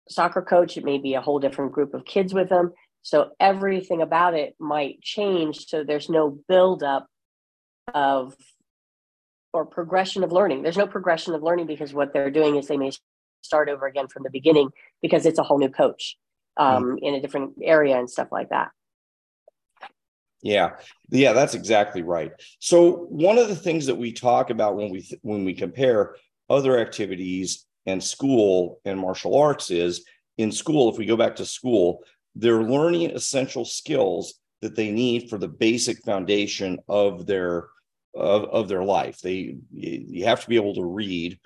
soccer 0.10 0.42
coach, 0.42 0.78
it 0.78 0.84
may 0.84 0.98
be 0.98 1.14
a 1.14 1.22
whole 1.22 1.40
different 1.40 1.72
group 1.72 1.94
of 1.94 2.06
kids 2.06 2.34
with 2.34 2.50
them. 2.50 2.74
So 3.02 3.32
everything 3.40 4.02
about 4.02 4.34
it 4.34 4.56
might 4.60 5.02
change. 5.02 5.68
So 5.68 5.84
there's 5.84 6.10
no 6.10 6.40
buildup 6.48 7.08
of 7.94 8.36
or 9.54 9.66
progression 9.66 10.24
of 10.24 10.32
learning. 10.32 10.62
There's 10.62 10.78
no 10.78 10.88
progression 10.88 11.34
of 11.34 11.42
learning 11.42 11.66
because 11.66 11.94
what 11.94 12.14
they're 12.14 12.32
doing 12.32 12.56
is 12.56 12.68
they 12.68 12.78
may 12.78 12.92
start 13.42 13.70
over 13.70 13.88
again 13.88 14.08
from 14.08 14.24
the 14.24 14.30
beginning 14.30 14.70
because 15.02 15.26
it's 15.26 15.40
a 15.40 15.44
whole 15.44 15.60
new 15.60 15.70
coach 15.70 16.18
um, 16.58 16.84
mm 16.84 16.96
in 17.02 17.16
a 17.16 17.22
different 17.22 17.54
area 17.64 17.98
and 17.98 18.10
stuff 18.10 18.28
like 18.32 18.50
that. 18.50 18.70
Yeah, 20.42 20.76
yeah, 21.10 21.34
that's 21.34 21.54
exactly 21.54 22.04
right. 22.04 22.32
So 22.60 23.08
one 23.10 23.38
of 23.38 23.48
the 23.48 23.56
things 23.56 23.86
that 23.86 23.96
we 23.96 24.12
talk 24.12 24.50
about 24.50 24.76
when 24.76 24.90
we 24.90 25.10
when 25.22 25.46
we 25.46 25.54
compare 25.54 26.16
other 26.50 26.80
activities 26.80 27.66
and 27.86 28.04
school 28.04 28.80
and 28.86 29.00
martial 29.00 29.38
arts 29.38 29.72
is 29.72 30.06
in 30.38 30.52
school. 30.52 30.90
If 30.92 30.98
we 30.98 31.06
go 31.06 31.18
back 31.18 31.38
to 31.38 31.46
school, 31.46 32.04
they're 32.36 32.64
learning 32.64 33.12
essential 33.12 33.66
skills 33.66 34.36
that 34.62 34.76
they 34.76 34.92
need 34.92 35.30
for 35.30 35.38
the 35.38 35.48
basic 35.48 36.04
foundation 36.04 36.80
of 36.88 37.26
their 37.26 37.68
of, 38.16 38.46
of 38.46 38.68
their 38.68 38.84
life. 38.84 39.20
They 39.20 39.58
you 39.72 40.26
have 40.26 40.42
to 40.42 40.50
be 40.50 40.56
able 40.56 40.76
to 40.76 40.86
read 40.86 41.40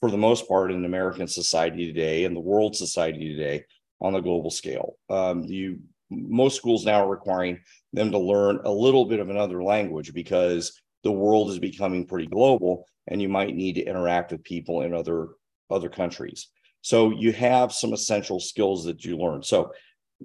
for 0.00 0.10
the 0.10 0.18
most 0.18 0.48
part 0.48 0.72
in 0.72 0.84
American 0.84 1.26
society 1.26 1.86
today 1.86 2.24
and 2.24 2.36
the 2.36 2.40
world 2.40 2.76
society 2.76 3.34
today 3.34 3.64
on 4.00 4.12
the 4.12 4.20
global 4.20 4.50
scale. 4.50 4.96
Um, 5.08 5.44
you 5.44 5.80
most 6.10 6.56
schools 6.56 6.84
now 6.84 7.04
are 7.04 7.10
requiring 7.10 7.60
them 7.92 8.10
to 8.10 8.18
learn 8.18 8.60
a 8.64 8.70
little 8.70 9.06
bit 9.06 9.20
of 9.20 9.30
another 9.30 9.62
language 9.62 10.12
because 10.12 10.80
the 11.02 11.12
world 11.12 11.50
is 11.50 11.58
becoming 11.58 12.06
pretty 12.06 12.26
global 12.26 12.86
and 13.08 13.20
you 13.20 13.28
might 13.28 13.54
need 13.54 13.74
to 13.74 13.84
interact 13.84 14.32
with 14.32 14.44
people 14.44 14.82
in 14.82 14.94
other 14.94 15.28
other 15.70 15.88
countries. 15.88 16.48
So 16.82 17.10
you 17.10 17.32
have 17.32 17.72
some 17.72 17.94
essential 17.94 18.38
skills 18.38 18.84
that 18.84 19.04
you 19.04 19.16
learn. 19.16 19.42
So 19.42 19.72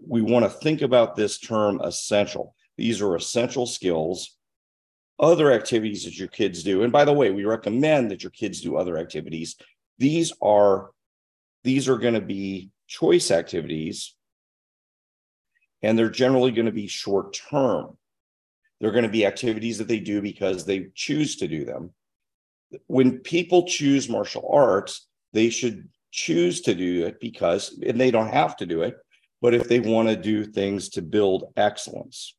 we 0.07 0.21
want 0.21 0.45
to 0.45 0.49
think 0.49 0.81
about 0.81 1.15
this 1.15 1.39
term 1.39 1.81
essential. 1.83 2.55
These 2.77 3.01
are 3.01 3.15
essential 3.15 3.65
skills. 3.65 4.35
Other 5.19 5.51
activities 5.51 6.05
that 6.05 6.17
your 6.17 6.29
kids 6.29 6.63
do. 6.63 6.83
And 6.83 6.93
by 6.93 7.03
the 7.03 7.13
way, 7.13 7.29
we 7.29 7.43
recommend 7.43 8.09
that 8.09 8.23
your 8.23 8.31
kids 8.31 8.61
do 8.61 8.77
other 8.77 8.97
activities. 8.97 9.57
These 9.97 10.31
are 10.41 10.91
these 11.63 11.89
are 11.89 11.97
going 11.97 12.13
to 12.13 12.21
be 12.21 12.69
choice 12.87 13.29
activities 13.31 14.15
and 15.81 15.97
they're 15.97 16.09
generally 16.09 16.51
going 16.51 16.65
to 16.65 16.71
be 16.71 16.87
short 16.87 17.33
term. 17.33 17.97
They're 18.79 18.91
going 18.91 19.03
to 19.03 19.09
be 19.09 19.25
activities 19.25 19.77
that 19.77 19.87
they 19.87 19.99
do 19.99 20.21
because 20.21 20.65
they 20.65 20.87
choose 20.95 21.37
to 21.37 21.47
do 21.47 21.65
them. 21.65 21.93
When 22.87 23.19
people 23.19 23.67
choose 23.67 24.09
martial 24.09 24.49
arts, 24.51 25.07
they 25.33 25.49
should 25.49 25.89
choose 26.11 26.61
to 26.61 26.75
do 26.75 27.05
it 27.05 27.19
because, 27.19 27.77
and 27.85 27.99
they 27.99 28.11
don't 28.11 28.31
have 28.31 28.55
to 28.57 28.65
do 28.65 28.81
it, 28.83 28.95
but 29.41 29.53
if 29.53 29.67
they 29.67 29.79
want 29.79 30.09
to 30.09 30.15
do 30.15 30.45
things 30.45 30.89
to 30.89 31.01
build 31.01 31.53
excellence. 31.55 32.35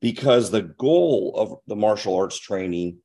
Because 0.00 0.50
the 0.50 0.62
goal 0.62 1.34
of 1.36 1.56
the 1.66 1.74
martial 1.74 2.14
arts 2.14 2.38
training, 2.38 2.98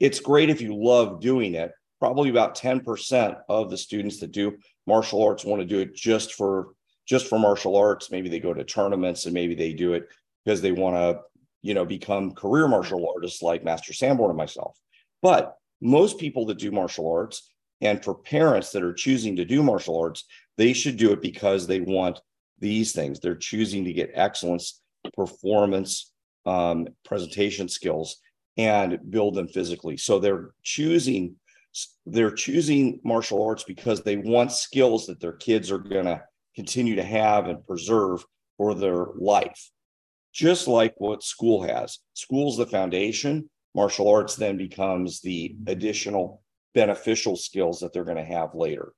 it's 0.00 0.18
great 0.18 0.50
if 0.50 0.60
you 0.60 0.74
love 0.74 1.20
doing 1.20 1.54
it. 1.54 1.70
Probably 2.00 2.28
about 2.30 2.56
10% 2.56 3.38
of 3.48 3.70
the 3.70 3.78
students 3.78 4.18
that 4.18 4.32
do 4.32 4.56
martial 4.86 5.22
arts 5.22 5.44
want 5.44 5.60
to 5.60 5.66
do 5.66 5.78
it 5.78 5.94
just 5.94 6.34
for 6.34 6.74
just 7.06 7.28
for 7.28 7.38
martial 7.38 7.76
arts. 7.76 8.10
Maybe 8.10 8.28
they 8.28 8.40
go 8.40 8.52
to 8.52 8.64
tournaments 8.64 9.26
and 9.26 9.34
maybe 9.34 9.54
they 9.54 9.72
do 9.72 9.94
it 9.94 10.08
because 10.44 10.60
they 10.60 10.72
want 10.72 10.96
to, 10.96 11.20
you 11.62 11.74
know, 11.74 11.84
become 11.84 12.32
career 12.32 12.66
martial 12.66 13.08
artists 13.14 13.42
like 13.42 13.64
Master 13.64 13.92
Sanborn 13.92 14.30
and 14.30 14.36
myself. 14.36 14.76
But 15.20 15.56
most 15.80 16.18
people 16.18 16.46
that 16.46 16.58
do 16.58 16.70
martial 16.70 17.10
arts 17.10 17.51
and 17.82 18.02
for 18.02 18.14
parents 18.14 18.70
that 18.70 18.84
are 18.84 18.94
choosing 18.94 19.36
to 19.36 19.44
do 19.44 19.62
martial 19.62 20.00
arts, 20.00 20.24
they 20.56 20.72
should 20.72 20.96
do 20.96 21.12
it 21.12 21.20
because 21.20 21.66
they 21.66 21.80
want 21.80 22.20
these 22.58 22.92
things. 22.92 23.18
They're 23.18 23.34
choosing 23.34 23.84
to 23.84 23.92
get 23.92 24.12
excellence, 24.14 24.80
performance, 25.14 26.12
um, 26.46 26.86
presentation 27.04 27.68
skills, 27.68 28.20
and 28.56 28.98
build 29.10 29.34
them 29.34 29.48
physically. 29.48 29.96
So 29.96 30.18
they're 30.18 30.50
choosing 30.62 31.36
they're 32.04 32.30
choosing 32.30 33.00
martial 33.02 33.42
arts 33.42 33.64
because 33.64 34.02
they 34.02 34.16
want 34.16 34.52
skills 34.52 35.06
that 35.06 35.20
their 35.20 35.32
kids 35.32 35.70
are 35.70 35.78
going 35.78 36.04
to 36.04 36.22
continue 36.54 36.96
to 36.96 37.02
have 37.02 37.46
and 37.46 37.66
preserve 37.66 38.22
for 38.58 38.74
their 38.74 39.06
life. 39.16 39.70
Just 40.34 40.68
like 40.68 40.92
what 40.98 41.22
school 41.22 41.62
has. 41.62 41.98
School's 42.12 42.58
the 42.58 42.66
foundation, 42.66 43.48
martial 43.74 44.06
arts 44.06 44.36
then 44.36 44.58
becomes 44.58 45.22
the 45.22 45.56
additional 45.66 46.41
beneficial 46.74 47.36
skills 47.36 47.80
that 47.80 47.92
they're 47.92 48.04
going 48.04 48.16
to 48.16 48.24
have 48.24 48.54
later. 48.54 48.92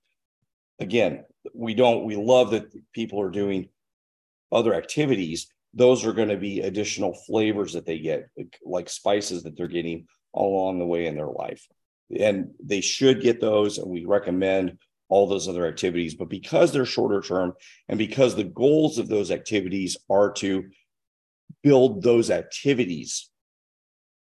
Again, 0.80 1.24
we 1.54 1.74
don't, 1.74 2.04
we 2.04 2.16
love 2.16 2.50
that 2.50 2.72
people 2.92 3.20
are 3.20 3.30
doing 3.30 3.68
other 4.52 4.74
activities. 4.74 5.48
Those 5.72 6.04
are 6.04 6.12
going 6.12 6.28
to 6.28 6.36
be 6.36 6.60
additional 6.60 7.14
flavors 7.26 7.72
that 7.72 7.86
they 7.86 7.98
get, 7.98 8.28
like 8.64 8.88
spices 8.88 9.42
that 9.42 9.56
they're 9.56 9.68
getting 9.68 10.06
along 10.34 10.78
the 10.78 10.86
way 10.86 11.06
in 11.06 11.14
their 11.14 11.28
life. 11.28 11.66
And 12.18 12.50
they 12.62 12.80
should 12.80 13.22
get 13.22 13.40
those, 13.40 13.78
and 13.78 13.90
we 13.90 14.04
recommend 14.04 14.78
all 15.08 15.26
those 15.26 15.48
other 15.48 15.66
activities. 15.66 16.14
But 16.14 16.28
because 16.28 16.72
they're 16.72 16.84
shorter 16.84 17.20
term 17.20 17.52
and 17.88 17.98
because 17.98 18.34
the 18.34 18.44
goals 18.44 18.98
of 18.98 19.08
those 19.08 19.30
activities 19.30 19.96
are 20.10 20.32
to 20.34 20.64
build 21.62 22.02
those 22.02 22.30
activities 22.30 23.30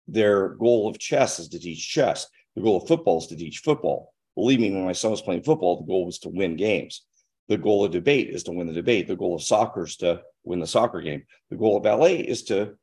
their 0.08 0.50
goal 0.50 0.90
of 0.90 1.00
chess 1.00 1.40
is 1.40 1.50
to 1.50 1.60
teach 1.60 1.90
chess. 1.90 2.28
The 2.56 2.62
goal 2.62 2.82
of 2.82 2.88
football 2.88 3.18
is 3.20 3.28
to 3.28 3.36
teach 3.36 3.60
football. 3.60 4.14
Believe 4.36 4.60
me, 4.60 4.72
when 4.72 4.86
my 4.86 4.94
son 4.94 5.12
was 5.12 5.22
playing 5.22 5.44
football, 5.44 5.82
the 5.82 5.88
goal 5.88 6.06
was 6.06 6.20
to 6.20 6.30
win 6.30 6.56
games. 6.56 7.04
The 7.50 7.58
goal 7.58 7.86
of 7.86 7.92
debate 7.92 8.30
is 8.30 8.44
to 8.44 8.52
win 8.52 8.68
the 8.68 8.74
debate. 8.74 9.08
The 9.08 9.16
goal 9.16 9.36
of 9.36 9.44
soccer 9.44 9.84
is 9.84 9.98
to 9.98 10.22
win 10.44 10.60
the 10.60 10.68
soccer 10.68 11.02
game. 11.02 11.24
The 11.50 11.58
goal 11.58 11.78
of 11.78 11.84
ballet 11.84 12.20
is 12.20 12.44
to 12.46 12.76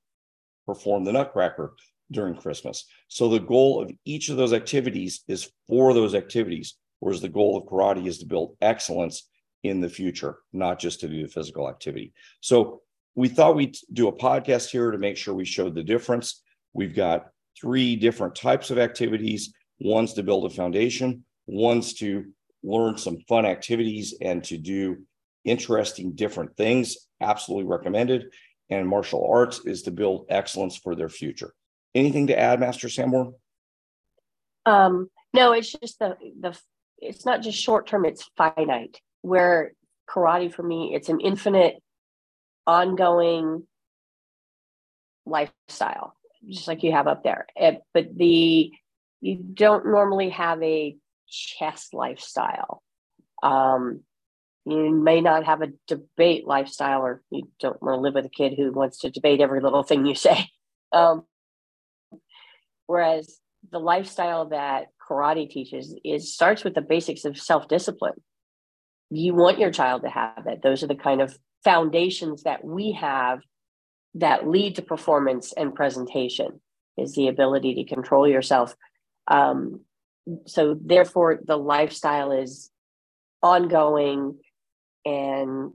perform 0.66 1.04
the 1.04 1.12
nutcracker 1.12 1.74
during 2.12 2.34
Christmas. 2.34 2.84
So 3.08 3.28
the 3.28 3.40
goal 3.40 3.80
of 3.80 3.90
each 4.04 4.28
of 4.28 4.36
those 4.36 4.52
activities 4.52 5.22
is 5.28 5.50
for 5.68 5.94
those 5.94 6.14
activities, 6.14 6.76
whereas 6.98 7.20
the 7.20 7.28
goal 7.28 7.56
of 7.56 7.64
karate 7.64 8.06
is 8.06 8.18
to 8.18 8.26
build 8.26 8.56
excellence 8.60 9.28
in 9.62 9.80
the 9.80 9.88
future, 9.88 10.38
not 10.52 10.78
just 10.78 11.00
to 11.00 11.08
do 11.08 11.22
the 11.22 11.28
physical 11.28 11.68
activity. 11.68 12.12
So 12.40 12.82
we 13.14 13.28
thought 13.28 13.56
we'd 13.56 13.76
do 13.92 14.08
a 14.08 14.12
podcast 14.12 14.70
here 14.70 14.90
to 14.90 14.98
make 14.98 15.16
sure 15.16 15.34
we 15.34 15.44
showed 15.44 15.74
the 15.74 15.82
difference. 15.82 16.42
We've 16.72 16.94
got 16.94 17.26
three 17.60 17.96
different 17.96 18.34
types 18.34 18.70
of 18.70 18.78
activities 18.78 19.52
one's 19.80 20.14
to 20.14 20.22
build 20.22 20.44
a 20.44 20.50
foundation, 20.50 21.24
one's 21.46 21.94
to 21.94 22.26
learn 22.62 22.98
some 22.98 23.18
fun 23.28 23.46
activities 23.46 24.14
and 24.20 24.44
to 24.44 24.58
do 24.58 24.98
interesting 25.44 26.12
different 26.12 26.56
things. 26.56 27.08
Absolutely 27.20 27.68
recommended. 27.68 28.32
And 28.68 28.86
martial 28.86 29.26
arts 29.28 29.60
is 29.64 29.82
to 29.82 29.90
build 29.90 30.26
excellence 30.28 30.76
for 30.76 30.94
their 30.94 31.08
future. 31.08 31.54
Anything 31.94 32.28
to 32.28 32.38
add, 32.38 32.60
Master 32.60 32.88
Sanborn? 32.88 33.34
Um, 34.64 35.10
no, 35.34 35.52
it's 35.52 35.72
just 35.72 35.98
the 35.98 36.16
the 36.38 36.56
it's 36.98 37.24
not 37.24 37.42
just 37.42 37.58
short 37.58 37.88
term, 37.88 38.04
it's 38.04 38.30
finite. 38.36 39.00
Where 39.22 39.72
karate 40.08 40.52
for 40.52 40.62
me, 40.62 40.92
it's 40.94 41.08
an 41.08 41.20
infinite, 41.20 41.82
ongoing 42.66 43.66
lifestyle 45.26 46.14
just 46.48 46.68
like 46.68 46.82
you 46.82 46.92
have 46.92 47.06
up 47.06 47.22
there. 47.22 47.46
It, 47.56 47.82
but 47.92 48.16
the 48.16 48.72
you 49.20 49.36
don't 49.36 49.86
normally 49.86 50.30
have 50.30 50.62
a 50.62 50.96
chess 51.28 51.88
lifestyle. 51.92 52.82
Um, 53.42 54.00
you 54.66 54.90
may 54.90 55.20
not 55.20 55.44
have 55.44 55.62
a 55.62 55.72
debate 55.86 56.46
lifestyle, 56.46 57.02
or 57.02 57.22
you 57.30 57.48
don't 57.60 57.82
want 57.82 57.96
to 57.96 58.00
live 58.00 58.14
with 58.14 58.26
a 58.26 58.30
kid 58.30 58.54
who 58.56 58.72
wants 58.72 58.98
to 58.98 59.10
debate 59.10 59.40
every 59.40 59.60
little 59.60 59.82
thing 59.82 60.06
you 60.06 60.14
say. 60.14 60.48
Um, 60.92 61.22
whereas 62.88 63.38
the 63.70 63.78
lifestyle 63.78 64.48
that 64.48 64.86
karate 65.08 65.48
teaches 65.48 65.94
is 66.04 66.34
starts 66.34 66.64
with 66.64 66.74
the 66.74 66.80
basics 66.80 67.24
of 67.24 67.38
self 67.38 67.68
discipline. 67.68 68.20
You 69.08 69.34
want 69.34 69.60
your 69.60 69.70
child 69.70 70.02
to 70.02 70.08
have 70.08 70.48
it. 70.48 70.62
Those 70.64 70.82
are 70.82 70.88
the 70.88 70.96
kind 70.96 71.20
of 71.20 71.38
foundations 71.62 72.42
that 72.42 72.64
we 72.64 72.90
have 73.00 73.38
that 74.14 74.48
lead 74.48 74.74
to 74.76 74.82
performance 74.82 75.52
and 75.52 75.76
presentation 75.76 76.60
is 76.96 77.14
the 77.14 77.28
ability 77.28 77.74
to 77.76 77.84
control 77.84 78.26
yourself. 78.26 78.74
Um, 79.30 79.80
so 80.46 80.76
therefore, 80.80 81.40
the 81.44 81.56
lifestyle 81.56 82.32
is 82.32 82.70
ongoing, 83.42 84.38
and 85.04 85.72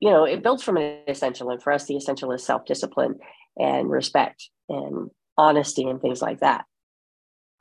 you 0.00 0.10
know 0.10 0.24
it 0.24 0.42
builds 0.42 0.62
from 0.62 0.76
an 0.76 1.00
essential. 1.08 1.50
And 1.50 1.62
for 1.62 1.72
us, 1.72 1.86
the 1.86 1.96
essential 1.96 2.32
is 2.32 2.44
self 2.44 2.64
discipline 2.64 3.16
and 3.56 3.90
respect 3.90 4.50
and 4.68 5.10
honesty 5.36 5.84
and 5.84 6.00
things 6.00 6.22
like 6.22 6.40
that. 6.40 6.64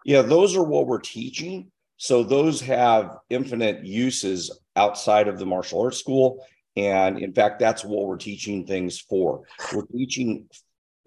Yeah, 0.06 0.22
those 0.22 0.56
are 0.56 0.64
what 0.64 0.88
we're 0.88 1.00
teaching. 1.00 1.72
So 1.98 2.24
those 2.24 2.62
have 2.62 3.18
infinite 3.30 3.84
uses 3.84 4.60
outside 4.76 5.28
of 5.28 5.40
the 5.40 5.48
martial 5.48 5.82
arts 5.82 5.98
school 5.98 6.46
and 6.78 7.18
in 7.18 7.34
fact, 7.34 7.58
that's 7.58 7.84
what 7.84 8.06
we're 8.06 8.18
teaching 8.18 8.68
things 8.68 9.00
for. 9.00 9.42
We're 9.74 9.88
teaching, 9.88 10.48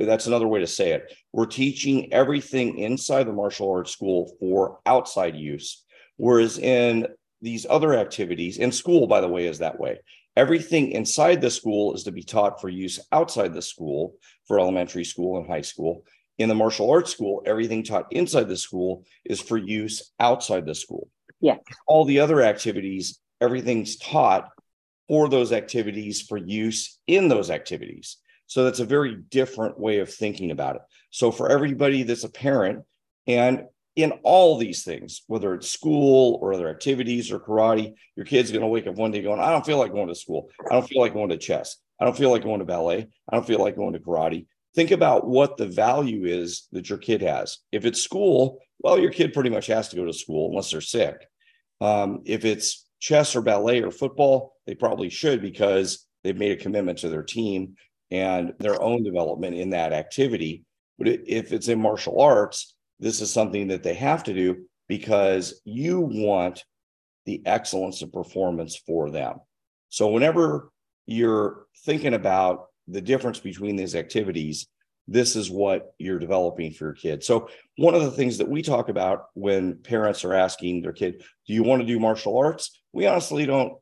that's 0.06 0.26
another 0.26 0.48
way 0.48 0.60
to 0.60 0.66
say 0.66 0.92
it. 0.92 1.12
We're 1.32 1.46
teaching 1.46 2.12
everything 2.12 2.78
inside 2.78 3.24
the 3.24 3.32
martial 3.32 3.70
arts 3.70 3.92
school 3.92 4.36
for 4.40 4.78
outside 4.86 5.36
use. 5.36 5.84
Whereas 6.16 6.58
in 6.58 7.06
these 7.42 7.66
other 7.68 7.94
activities, 7.94 8.58
in 8.58 8.72
school, 8.72 9.06
by 9.06 9.20
the 9.20 9.28
way, 9.28 9.46
is 9.46 9.58
that 9.58 9.78
way. 9.78 10.00
Everything 10.36 10.92
inside 10.92 11.40
the 11.40 11.50
school 11.50 11.94
is 11.94 12.04
to 12.04 12.12
be 12.12 12.22
taught 12.22 12.60
for 12.60 12.68
use 12.68 13.00
outside 13.12 13.52
the 13.52 13.62
school 13.62 14.14
for 14.46 14.60
elementary 14.60 15.04
school 15.04 15.38
and 15.38 15.46
high 15.46 15.60
school. 15.62 16.04
In 16.38 16.48
the 16.48 16.54
martial 16.54 16.90
arts 16.90 17.10
school, 17.10 17.42
everything 17.44 17.82
taught 17.82 18.12
inside 18.12 18.48
the 18.48 18.56
school 18.56 19.04
is 19.24 19.40
for 19.40 19.58
use 19.58 20.12
outside 20.20 20.66
the 20.66 20.74
school. 20.74 21.08
Yeah. 21.40 21.56
All 21.86 22.04
the 22.04 22.20
other 22.20 22.42
activities, 22.42 23.18
everything's 23.40 23.96
taught 23.96 24.48
for 25.08 25.28
those 25.28 25.52
activities 25.52 26.22
for 26.22 26.38
use 26.38 26.98
in 27.06 27.28
those 27.28 27.50
activities. 27.50 28.18
So 28.50 28.64
that's 28.64 28.80
a 28.80 28.84
very 28.84 29.14
different 29.14 29.78
way 29.78 30.00
of 30.00 30.12
thinking 30.12 30.50
about 30.50 30.74
it. 30.74 30.82
So 31.10 31.30
for 31.30 31.48
everybody 31.48 32.02
that's 32.02 32.24
a 32.24 32.28
parent, 32.28 32.84
and 33.28 33.66
in 33.94 34.10
all 34.24 34.58
these 34.58 34.82
things, 34.82 35.22
whether 35.28 35.54
it's 35.54 35.70
school 35.70 36.36
or 36.42 36.52
other 36.52 36.68
activities 36.68 37.30
or 37.30 37.38
karate, 37.38 37.94
your 38.16 38.26
kid's 38.26 38.50
going 38.50 38.62
to 38.62 38.66
wake 38.66 38.88
up 38.88 38.96
one 38.96 39.12
day 39.12 39.22
going, 39.22 39.38
I 39.38 39.50
don't 39.50 39.64
feel 39.64 39.78
like 39.78 39.92
going 39.92 40.08
to 40.08 40.16
school. 40.16 40.50
I 40.68 40.74
don't 40.74 40.88
feel 40.88 41.00
like 41.00 41.12
going 41.12 41.28
to 41.28 41.36
chess. 41.36 41.76
I 42.00 42.04
don't 42.04 42.16
feel 42.16 42.32
like 42.32 42.42
going 42.42 42.58
to 42.58 42.64
ballet. 42.64 43.06
I 43.28 43.36
don't 43.36 43.46
feel 43.46 43.60
like 43.60 43.76
going 43.76 43.92
to 43.92 44.00
karate. 44.00 44.46
Think 44.74 44.90
about 44.90 45.28
what 45.28 45.56
the 45.56 45.66
value 45.68 46.24
is 46.24 46.66
that 46.72 46.88
your 46.88 46.98
kid 46.98 47.22
has. 47.22 47.58
If 47.70 47.84
it's 47.84 48.02
school, 48.02 48.58
well, 48.80 48.98
your 48.98 49.12
kid 49.12 49.32
pretty 49.32 49.50
much 49.50 49.68
has 49.68 49.90
to 49.90 49.96
go 49.96 50.06
to 50.06 50.12
school 50.12 50.48
unless 50.48 50.72
they're 50.72 50.80
sick. 50.80 51.24
Um, 51.80 52.22
if 52.24 52.44
it's 52.44 52.84
chess 52.98 53.36
or 53.36 53.42
ballet 53.42 53.80
or 53.80 53.92
football, 53.92 54.56
they 54.66 54.74
probably 54.74 55.08
should 55.08 55.40
because 55.40 56.04
they've 56.24 56.36
made 56.36 56.50
a 56.50 56.60
commitment 56.60 56.98
to 56.98 57.08
their 57.08 57.22
team 57.22 57.76
and 58.10 58.52
their 58.58 58.80
own 58.82 59.02
development 59.02 59.56
in 59.56 59.70
that 59.70 59.92
activity. 59.92 60.64
But 60.98 61.08
if 61.08 61.52
it's 61.52 61.68
in 61.68 61.80
martial 61.80 62.20
arts, 62.20 62.74
this 62.98 63.20
is 63.20 63.32
something 63.32 63.68
that 63.68 63.82
they 63.82 63.94
have 63.94 64.24
to 64.24 64.34
do 64.34 64.64
because 64.88 65.60
you 65.64 66.00
want 66.00 66.64
the 67.24 67.42
excellence 67.46 68.02
of 68.02 68.12
performance 68.12 68.76
for 68.86 69.10
them. 69.10 69.36
So 69.88 70.08
whenever 70.08 70.70
you're 71.06 71.66
thinking 71.84 72.14
about 72.14 72.66
the 72.88 73.00
difference 73.00 73.38
between 73.38 73.76
these 73.76 73.94
activities, 73.94 74.66
this 75.06 75.36
is 75.36 75.50
what 75.50 75.92
you're 75.98 76.18
developing 76.18 76.72
for 76.72 76.86
your 76.86 76.94
kid. 76.94 77.24
So 77.24 77.48
one 77.76 77.94
of 77.94 78.02
the 78.02 78.10
things 78.10 78.38
that 78.38 78.48
we 78.48 78.62
talk 78.62 78.88
about 78.88 79.26
when 79.34 79.78
parents 79.78 80.24
are 80.24 80.34
asking 80.34 80.82
their 80.82 80.92
kid, 80.92 81.22
do 81.46 81.52
you 81.52 81.62
want 81.62 81.80
to 81.82 81.86
do 81.86 81.98
martial 81.98 82.36
arts? 82.38 82.80
We 82.92 83.06
honestly 83.06 83.46
don't 83.46 83.74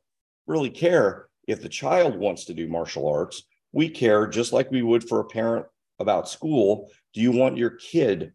really 0.47 0.71
care 0.71 1.29
if 1.47 1.61
the 1.61 1.69
child 1.69 2.17
wants 2.17 2.47
to 2.47 2.55
do 2.55 2.69
martial 2.69 3.09
arts. 3.09 3.43
We 3.73 3.89
care 3.91 4.27
just 4.27 4.53
like 4.53 4.71
we 4.71 4.83
would 4.83 5.09
for 5.09 5.21
a 5.21 5.25
parent 5.25 5.67
about 5.99 6.29
school. 6.29 6.91
Do 7.15 7.21
you 7.21 7.33
want 7.33 7.57
your 7.57 7.71
kid 7.71 8.33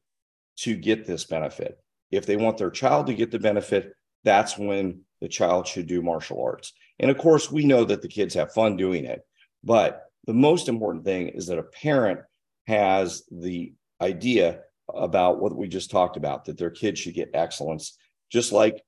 to 0.57 0.75
get 0.75 1.05
this 1.05 1.25
benefit? 1.25 1.79
If 2.11 2.25
they 2.25 2.35
want 2.35 2.57
their 2.57 2.71
child 2.71 3.07
to 3.07 3.13
get 3.13 3.31
the 3.31 3.39
benefit, 3.39 3.93
that's 4.23 4.57
when 4.57 5.01
the 5.21 5.27
child 5.27 5.67
should 5.67 5.87
do 5.87 6.01
martial 6.01 6.41
arts. 6.41 6.73
And 6.99 7.09
of 7.09 7.17
course, 7.17 7.51
we 7.51 7.65
know 7.65 7.83
that 7.85 8.01
the 8.01 8.07
kids 8.07 8.35
have 8.35 8.53
fun 8.53 8.77
doing 8.77 9.05
it. 9.05 9.21
But 9.63 10.03
the 10.25 10.33
most 10.33 10.67
important 10.67 11.05
thing 11.05 11.29
is 11.29 11.47
that 11.47 11.57
a 11.57 11.63
parent 11.63 12.19
has 12.67 13.23
the 13.31 13.73
idea 14.01 14.59
about 14.93 15.41
what 15.41 15.55
we 15.55 15.67
just 15.67 15.89
talked 15.89 16.17
about 16.17 16.45
that 16.45 16.57
their 16.57 16.69
kid 16.69 16.97
should 16.97 17.13
get 17.13 17.31
excellence, 17.33 17.97
just 18.29 18.51
like 18.51 18.83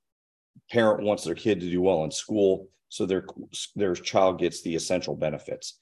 parent 0.70 1.02
wants 1.02 1.24
their 1.24 1.34
kid 1.34 1.60
to 1.60 1.70
do 1.70 1.80
well 1.80 2.04
in 2.04 2.10
school 2.10 2.68
so 2.88 3.04
their 3.04 3.26
their 3.74 3.94
child 3.94 4.38
gets 4.38 4.62
the 4.62 4.74
essential 4.74 5.14
benefits 5.14 5.78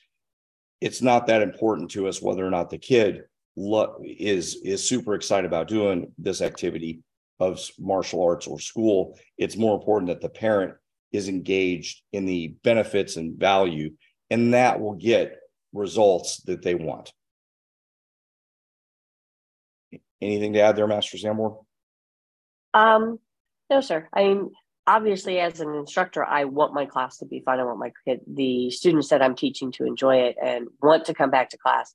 it's 0.80 1.02
not 1.02 1.26
that 1.26 1.42
important 1.42 1.90
to 1.92 2.08
us 2.08 2.20
whether 2.20 2.46
or 2.46 2.50
not 2.50 2.70
the 2.70 2.78
kid 2.78 3.24
lo- 3.56 3.96
is 4.02 4.56
is 4.64 4.86
super 4.86 5.14
excited 5.14 5.46
about 5.46 5.68
doing 5.68 6.12
this 6.18 6.42
activity 6.42 7.02
of 7.40 7.60
martial 7.78 8.22
arts 8.22 8.46
or 8.46 8.60
school. 8.60 9.18
It's 9.38 9.56
more 9.56 9.76
important 9.76 10.08
that 10.08 10.20
the 10.20 10.28
parent 10.28 10.74
is 11.12 11.28
engaged 11.28 12.02
in 12.12 12.26
the 12.26 12.48
benefits 12.62 13.16
and 13.16 13.38
value 13.38 13.90
and 14.30 14.54
that 14.54 14.80
will 14.80 14.94
get 14.94 15.38
results 15.72 16.38
that 16.42 16.62
they 16.62 16.74
want. 16.74 17.12
Anything 20.20 20.54
to 20.54 20.60
add 20.60 20.76
there 20.76 20.86
master 20.86 21.18
sanborn 21.18 21.56
um 22.72 23.18
no 23.70 23.80
sir. 23.80 24.08
I 24.12 24.24
mean 24.24 24.50
obviously 24.86 25.38
as 25.38 25.60
an 25.60 25.74
instructor 25.74 26.24
i 26.24 26.44
want 26.44 26.74
my 26.74 26.86
class 26.86 27.18
to 27.18 27.26
be 27.26 27.40
fun. 27.40 27.58
I 27.58 27.64
want 27.64 27.78
my 27.78 27.92
kid 28.04 28.20
the 28.26 28.70
students 28.70 29.08
that 29.08 29.22
i'm 29.22 29.34
teaching 29.34 29.72
to 29.72 29.84
enjoy 29.84 30.16
it 30.16 30.36
and 30.42 30.68
want 30.82 31.06
to 31.06 31.14
come 31.14 31.30
back 31.30 31.50
to 31.50 31.58
class. 31.58 31.94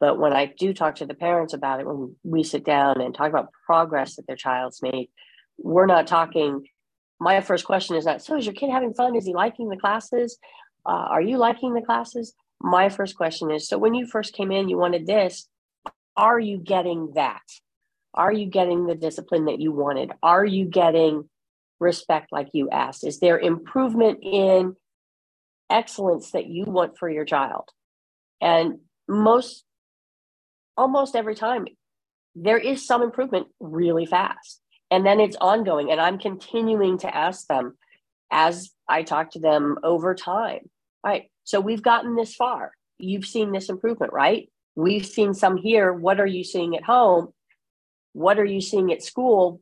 But 0.00 0.18
when 0.18 0.32
i 0.32 0.46
do 0.46 0.72
talk 0.72 0.96
to 0.96 1.06
the 1.06 1.14
parents 1.14 1.54
about 1.54 1.80
it 1.80 1.86
when 1.86 2.16
we 2.24 2.42
sit 2.42 2.64
down 2.64 3.00
and 3.00 3.14
talk 3.14 3.28
about 3.28 3.52
progress 3.66 4.16
that 4.16 4.26
their 4.26 4.36
child's 4.36 4.82
made 4.82 5.08
we're 5.58 5.86
not 5.86 6.06
talking 6.06 6.66
my 7.20 7.40
first 7.40 7.64
question 7.64 7.96
is 7.96 8.04
not 8.04 8.22
so 8.22 8.36
is 8.36 8.46
your 8.46 8.54
kid 8.54 8.70
having 8.70 8.94
fun? 8.94 9.16
Is 9.16 9.26
he 9.26 9.34
liking 9.34 9.68
the 9.68 9.76
classes? 9.76 10.38
Uh, 10.86 11.06
are 11.10 11.22
you 11.22 11.36
liking 11.36 11.74
the 11.74 11.82
classes? 11.82 12.34
My 12.60 12.88
first 12.88 13.16
question 13.16 13.50
is 13.50 13.68
so 13.68 13.78
when 13.78 13.94
you 13.94 14.06
first 14.06 14.34
came 14.34 14.52
in 14.52 14.68
you 14.68 14.78
wanted 14.78 15.06
this. 15.06 15.48
Are 16.16 16.40
you 16.40 16.58
getting 16.58 17.12
that? 17.14 17.42
Are 18.12 18.32
you 18.32 18.46
getting 18.46 18.86
the 18.86 18.96
discipline 18.96 19.44
that 19.44 19.60
you 19.60 19.70
wanted? 19.70 20.10
Are 20.20 20.44
you 20.44 20.64
getting 20.64 21.28
respect 21.80 22.32
like 22.32 22.48
you 22.52 22.70
asked? 22.70 23.06
Is 23.06 23.20
there 23.20 23.38
improvement 23.38 24.20
in 24.22 24.76
excellence 25.70 26.32
that 26.32 26.46
you 26.46 26.64
want 26.64 26.98
for 26.98 27.08
your 27.08 27.24
child? 27.24 27.68
And 28.40 28.78
most, 29.08 29.64
almost 30.76 31.16
every 31.16 31.34
time, 31.34 31.66
there 32.34 32.58
is 32.58 32.86
some 32.86 33.02
improvement 33.02 33.48
really 33.60 34.06
fast. 34.06 34.60
And 34.90 35.04
then 35.04 35.20
it's 35.20 35.36
ongoing. 35.40 35.90
And 35.90 36.00
I'm 36.00 36.18
continuing 36.18 36.98
to 36.98 37.14
ask 37.14 37.46
them 37.46 37.76
as 38.30 38.70
I 38.88 39.02
talk 39.02 39.32
to 39.32 39.38
them 39.40 39.78
over 39.82 40.14
time. 40.14 40.70
Right. 41.04 41.30
So 41.44 41.60
we've 41.60 41.82
gotten 41.82 42.16
this 42.16 42.34
far. 42.34 42.72
You've 42.98 43.26
seen 43.26 43.52
this 43.52 43.68
improvement, 43.68 44.12
right? 44.12 44.50
We've 44.74 45.06
seen 45.06 45.34
some 45.34 45.56
here. 45.56 45.92
What 45.92 46.20
are 46.20 46.26
you 46.26 46.44
seeing 46.44 46.76
at 46.76 46.84
home? 46.84 47.32
What 48.12 48.38
are 48.38 48.44
you 48.44 48.60
seeing 48.60 48.92
at 48.92 49.02
school? 49.02 49.60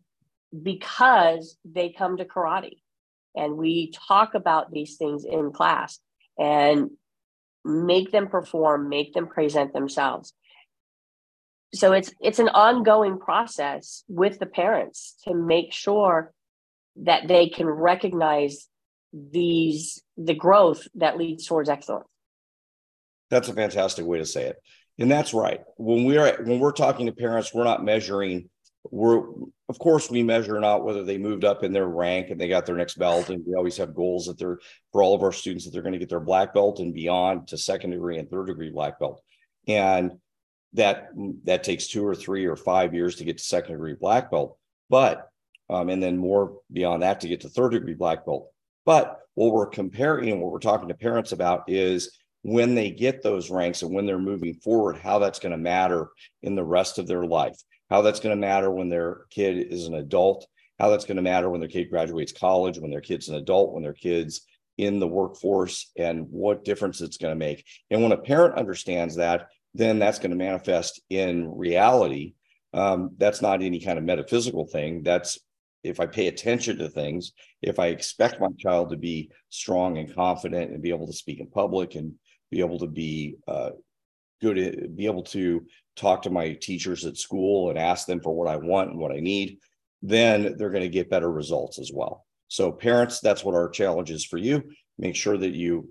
Because 0.62 1.56
they 1.64 1.90
come 1.90 2.16
to 2.18 2.24
karate. 2.24 2.78
And 3.34 3.56
we 3.56 3.92
talk 4.08 4.34
about 4.34 4.72
these 4.72 4.96
things 4.96 5.24
in 5.24 5.52
class 5.52 5.98
and 6.38 6.90
make 7.66 8.12
them 8.12 8.28
perform 8.28 8.88
make 8.88 9.12
them 9.12 9.26
present 9.26 9.72
themselves. 9.72 10.32
So 11.74 11.92
it's 11.92 12.12
it's 12.20 12.38
an 12.38 12.48
ongoing 12.48 13.18
process 13.18 14.04
with 14.08 14.38
the 14.38 14.46
parents 14.46 15.16
to 15.26 15.34
make 15.34 15.72
sure 15.72 16.32
that 16.96 17.28
they 17.28 17.48
can 17.48 17.66
recognize 17.66 18.68
these 19.12 20.02
the 20.16 20.34
growth 20.34 20.86
that 20.94 21.18
leads 21.18 21.46
towards 21.46 21.68
excellence. 21.68 22.06
That's 23.30 23.48
a 23.48 23.54
fantastic 23.54 24.06
way 24.06 24.18
to 24.18 24.26
say 24.26 24.44
it. 24.44 24.56
And 24.98 25.10
that's 25.10 25.34
right. 25.34 25.60
When 25.76 26.04
we're 26.04 26.42
when 26.44 26.60
we're 26.60 26.72
talking 26.72 27.06
to 27.06 27.12
parents 27.12 27.52
we're 27.52 27.64
not 27.64 27.84
measuring 27.84 28.48
we're 28.90 29.22
of 29.68 29.78
course 29.78 30.10
we 30.10 30.22
measure 30.22 30.58
not 30.60 30.84
whether 30.84 31.04
they 31.04 31.18
moved 31.18 31.44
up 31.44 31.62
in 31.62 31.72
their 31.72 31.86
rank 31.86 32.30
and 32.30 32.40
they 32.40 32.48
got 32.48 32.66
their 32.66 32.76
next 32.76 32.98
belt 32.98 33.30
and 33.30 33.42
we 33.46 33.54
always 33.54 33.76
have 33.76 33.94
goals 33.94 34.26
that 34.26 34.38
they're 34.38 34.58
for 34.92 35.02
all 35.02 35.14
of 35.14 35.22
our 35.22 35.32
students 35.32 35.64
that 35.64 35.72
they're 35.72 35.82
going 35.82 35.92
to 35.92 35.98
get 35.98 36.08
their 36.08 36.20
black 36.20 36.54
belt 36.54 36.78
and 36.78 36.94
beyond 36.94 37.48
to 37.48 37.58
second 37.58 37.90
degree 37.90 38.18
and 38.18 38.30
third 38.30 38.46
degree 38.46 38.70
black 38.70 38.98
belt. 38.98 39.22
And 39.66 40.12
that 40.74 41.08
that 41.44 41.64
takes 41.64 41.88
two 41.88 42.06
or 42.06 42.14
three 42.14 42.46
or 42.46 42.56
five 42.56 42.94
years 42.94 43.16
to 43.16 43.24
get 43.24 43.38
to 43.38 43.44
second 43.44 43.72
degree 43.72 43.94
black 43.94 44.30
belt 44.30 44.58
but 44.88 45.28
um, 45.68 45.88
and 45.88 46.02
then 46.02 46.16
more 46.16 46.58
beyond 46.72 47.02
that 47.02 47.20
to 47.20 47.28
get 47.28 47.40
to 47.40 47.48
third 47.48 47.72
degree 47.72 47.94
black 47.94 48.24
belt. 48.24 48.50
But 48.84 49.18
what 49.34 49.52
we're 49.52 49.66
comparing 49.66 50.30
and 50.30 50.40
what 50.40 50.52
we're 50.52 50.58
talking 50.58 50.88
to 50.88 50.94
parents 50.94 51.32
about 51.32 51.64
is 51.68 52.16
when 52.42 52.74
they 52.76 52.90
get 52.90 53.22
those 53.22 53.50
ranks 53.50 53.82
and 53.82 53.92
when 53.92 54.06
they're 54.06 54.18
moving 54.18 54.54
forward 54.54 54.96
how 54.96 55.18
that's 55.18 55.40
going 55.40 55.50
to 55.50 55.58
matter 55.58 56.08
in 56.42 56.54
the 56.54 56.64
rest 56.64 56.98
of 56.98 57.08
their 57.08 57.24
life 57.24 57.56
how 57.90 58.02
that's 58.02 58.20
going 58.20 58.34
to 58.34 58.40
matter 58.40 58.70
when 58.70 58.88
their 58.88 59.22
kid 59.30 59.72
is 59.72 59.86
an 59.86 59.94
adult, 59.94 60.46
how 60.78 60.90
that's 60.90 61.04
going 61.04 61.16
to 61.16 61.22
matter 61.22 61.48
when 61.48 61.60
their 61.60 61.68
kid 61.68 61.90
graduates 61.90 62.32
college, 62.32 62.78
when 62.78 62.90
their 62.90 63.00
kid's 63.00 63.28
an 63.28 63.36
adult, 63.36 63.72
when 63.72 63.82
their 63.82 63.92
kid's 63.92 64.42
in 64.78 65.00
the 65.00 65.08
workforce, 65.08 65.90
and 65.96 66.26
what 66.30 66.64
difference 66.64 67.00
it's 67.00 67.16
going 67.16 67.32
to 67.32 67.38
make. 67.38 67.64
And 67.90 68.02
when 68.02 68.12
a 68.12 68.18
parent 68.18 68.58
understands 68.58 69.16
that, 69.16 69.48
then 69.72 69.98
that's 69.98 70.18
going 70.18 70.30
to 70.30 70.36
manifest 70.36 71.00
in 71.08 71.50
reality. 71.56 72.34
Um, 72.74 73.10
that's 73.16 73.40
not 73.40 73.62
any 73.62 73.80
kind 73.80 73.98
of 73.98 74.04
metaphysical 74.04 74.66
thing. 74.66 75.02
That's 75.02 75.38
if 75.82 76.00
I 76.00 76.06
pay 76.06 76.26
attention 76.26 76.78
to 76.78 76.88
things, 76.88 77.32
if 77.62 77.78
I 77.78 77.86
expect 77.86 78.40
my 78.40 78.48
child 78.58 78.90
to 78.90 78.96
be 78.96 79.30
strong 79.48 79.98
and 79.98 80.14
confident 80.14 80.72
and 80.72 80.82
be 80.82 80.90
able 80.90 81.06
to 81.06 81.12
speak 81.12 81.40
in 81.40 81.46
public 81.46 81.94
and 81.94 82.14
be 82.50 82.60
able 82.60 82.78
to 82.80 82.86
be 82.86 83.36
uh, 83.46 83.70
good, 84.40 84.96
be 84.96 85.06
able 85.06 85.22
to 85.24 85.64
talk 85.96 86.22
to 86.22 86.30
my 86.30 86.52
teachers 86.52 87.04
at 87.04 87.16
school 87.16 87.70
and 87.70 87.78
ask 87.78 88.06
them 88.06 88.20
for 88.20 88.34
what 88.34 88.48
I 88.48 88.56
want 88.56 88.90
and 88.90 88.98
what 88.98 89.12
I 89.12 89.20
need, 89.20 89.58
then 90.02 90.54
they're 90.56 90.70
going 90.70 90.82
to 90.82 90.88
get 90.88 91.10
better 91.10 91.30
results 91.30 91.78
as 91.78 91.90
well. 91.92 92.24
So, 92.48 92.70
parents, 92.70 93.20
that's 93.20 93.44
what 93.44 93.54
our 93.54 93.68
challenge 93.68 94.10
is 94.10 94.24
for 94.24 94.38
you. 94.38 94.62
Make 94.98 95.16
sure 95.16 95.36
that 95.36 95.54
you 95.54 95.90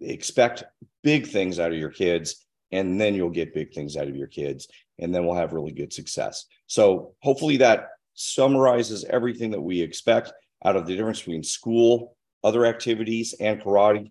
expect 0.00 0.64
big 1.02 1.26
things 1.26 1.60
out 1.60 1.72
of 1.72 1.78
your 1.78 1.90
kids, 1.90 2.46
and 2.72 3.00
then 3.00 3.14
you'll 3.14 3.30
get 3.30 3.54
big 3.54 3.72
things 3.72 3.96
out 3.96 4.08
of 4.08 4.16
your 4.16 4.26
kids, 4.26 4.68
and 4.98 5.14
then 5.14 5.24
we'll 5.24 5.36
have 5.36 5.52
really 5.52 5.72
good 5.72 5.92
success. 5.92 6.46
So, 6.66 7.14
hopefully, 7.20 7.58
that 7.58 7.88
summarizes 8.14 9.04
everything 9.04 9.52
that 9.52 9.60
we 9.60 9.80
expect 9.80 10.32
out 10.64 10.76
of 10.76 10.86
the 10.86 10.96
difference 10.96 11.20
between 11.20 11.44
school, 11.44 12.16
other 12.42 12.66
activities, 12.66 13.34
and 13.38 13.60
karate. 13.60 14.10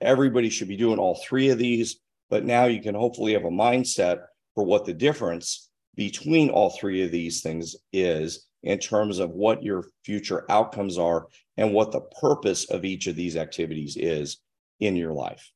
Everybody 0.00 0.50
should 0.50 0.68
be 0.68 0.76
doing 0.76 0.98
all 0.98 1.20
three 1.26 1.48
of 1.48 1.58
these 1.58 2.00
but 2.30 2.44
now 2.44 2.64
you 2.66 2.80
can 2.80 2.94
hopefully 2.94 3.32
have 3.32 3.44
a 3.44 3.50
mindset 3.50 4.20
for 4.54 4.64
what 4.64 4.84
the 4.84 4.94
difference 4.94 5.70
between 5.94 6.50
all 6.50 6.70
three 6.70 7.02
of 7.02 7.10
these 7.10 7.42
things 7.42 7.76
is 7.92 8.46
in 8.62 8.78
terms 8.78 9.18
of 9.18 9.30
what 9.30 9.62
your 9.62 9.84
future 10.04 10.44
outcomes 10.50 10.98
are 10.98 11.26
and 11.56 11.72
what 11.72 11.92
the 11.92 12.00
purpose 12.20 12.68
of 12.70 12.84
each 12.84 13.06
of 13.06 13.16
these 13.16 13.36
activities 13.36 13.96
is 13.96 14.38
in 14.80 14.96
your 14.96 15.12
life. 15.12 15.50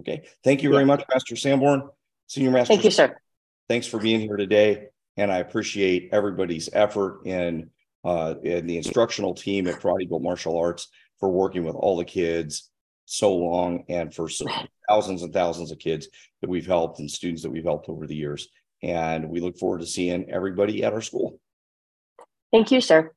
Okay. 0.00 0.24
Thank 0.44 0.62
you 0.62 0.70
very 0.70 0.84
much, 0.84 1.04
Master 1.12 1.36
Sanborn. 1.36 1.88
Senior 2.26 2.50
Master. 2.50 2.74
Thank 2.74 2.84
you, 2.84 2.90
sir. 2.90 3.16
Thanks 3.68 3.86
for 3.86 3.98
being 3.98 4.20
here 4.20 4.36
today. 4.36 4.86
And 5.16 5.30
I 5.30 5.38
appreciate 5.38 6.10
everybody's 6.12 6.68
effort 6.72 7.26
in, 7.26 7.70
uh, 8.04 8.34
in 8.42 8.66
the 8.66 8.76
instructional 8.76 9.34
team 9.34 9.66
at 9.66 9.80
Karate 9.80 10.08
Built 10.08 10.22
Martial 10.22 10.58
Arts 10.58 10.88
for 11.18 11.30
working 11.30 11.64
with 11.64 11.76
all 11.76 11.96
the 11.96 12.04
kids 12.04 12.70
so 13.04 13.34
long 13.34 13.84
and 13.88 14.14
for 14.14 14.28
so 14.28 14.46
thousands 14.88 15.22
and 15.22 15.32
thousands 15.32 15.70
of 15.70 15.78
kids 15.78 16.08
that 16.40 16.50
we've 16.50 16.66
helped 16.66 16.98
and 16.98 17.10
students 17.10 17.42
that 17.42 17.50
we've 17.50 17.64
helped 17.64 17.88
over 17.88 18.06
the 18.06 18.16
years. 18.16 18.48
And 18.82 19.28
we 19.28 19.40
look 19.40 19.58
forward 19.58 19.80
to 19.80 19.86
seeing 19.86 20.30
everybody 20.30 20.82
at 20.84 20.92
our 20.92 21.02
school. 21.02 21.38
Thank 22.52 22.70
you, 22.70 22.80
sir. 22.80 23.12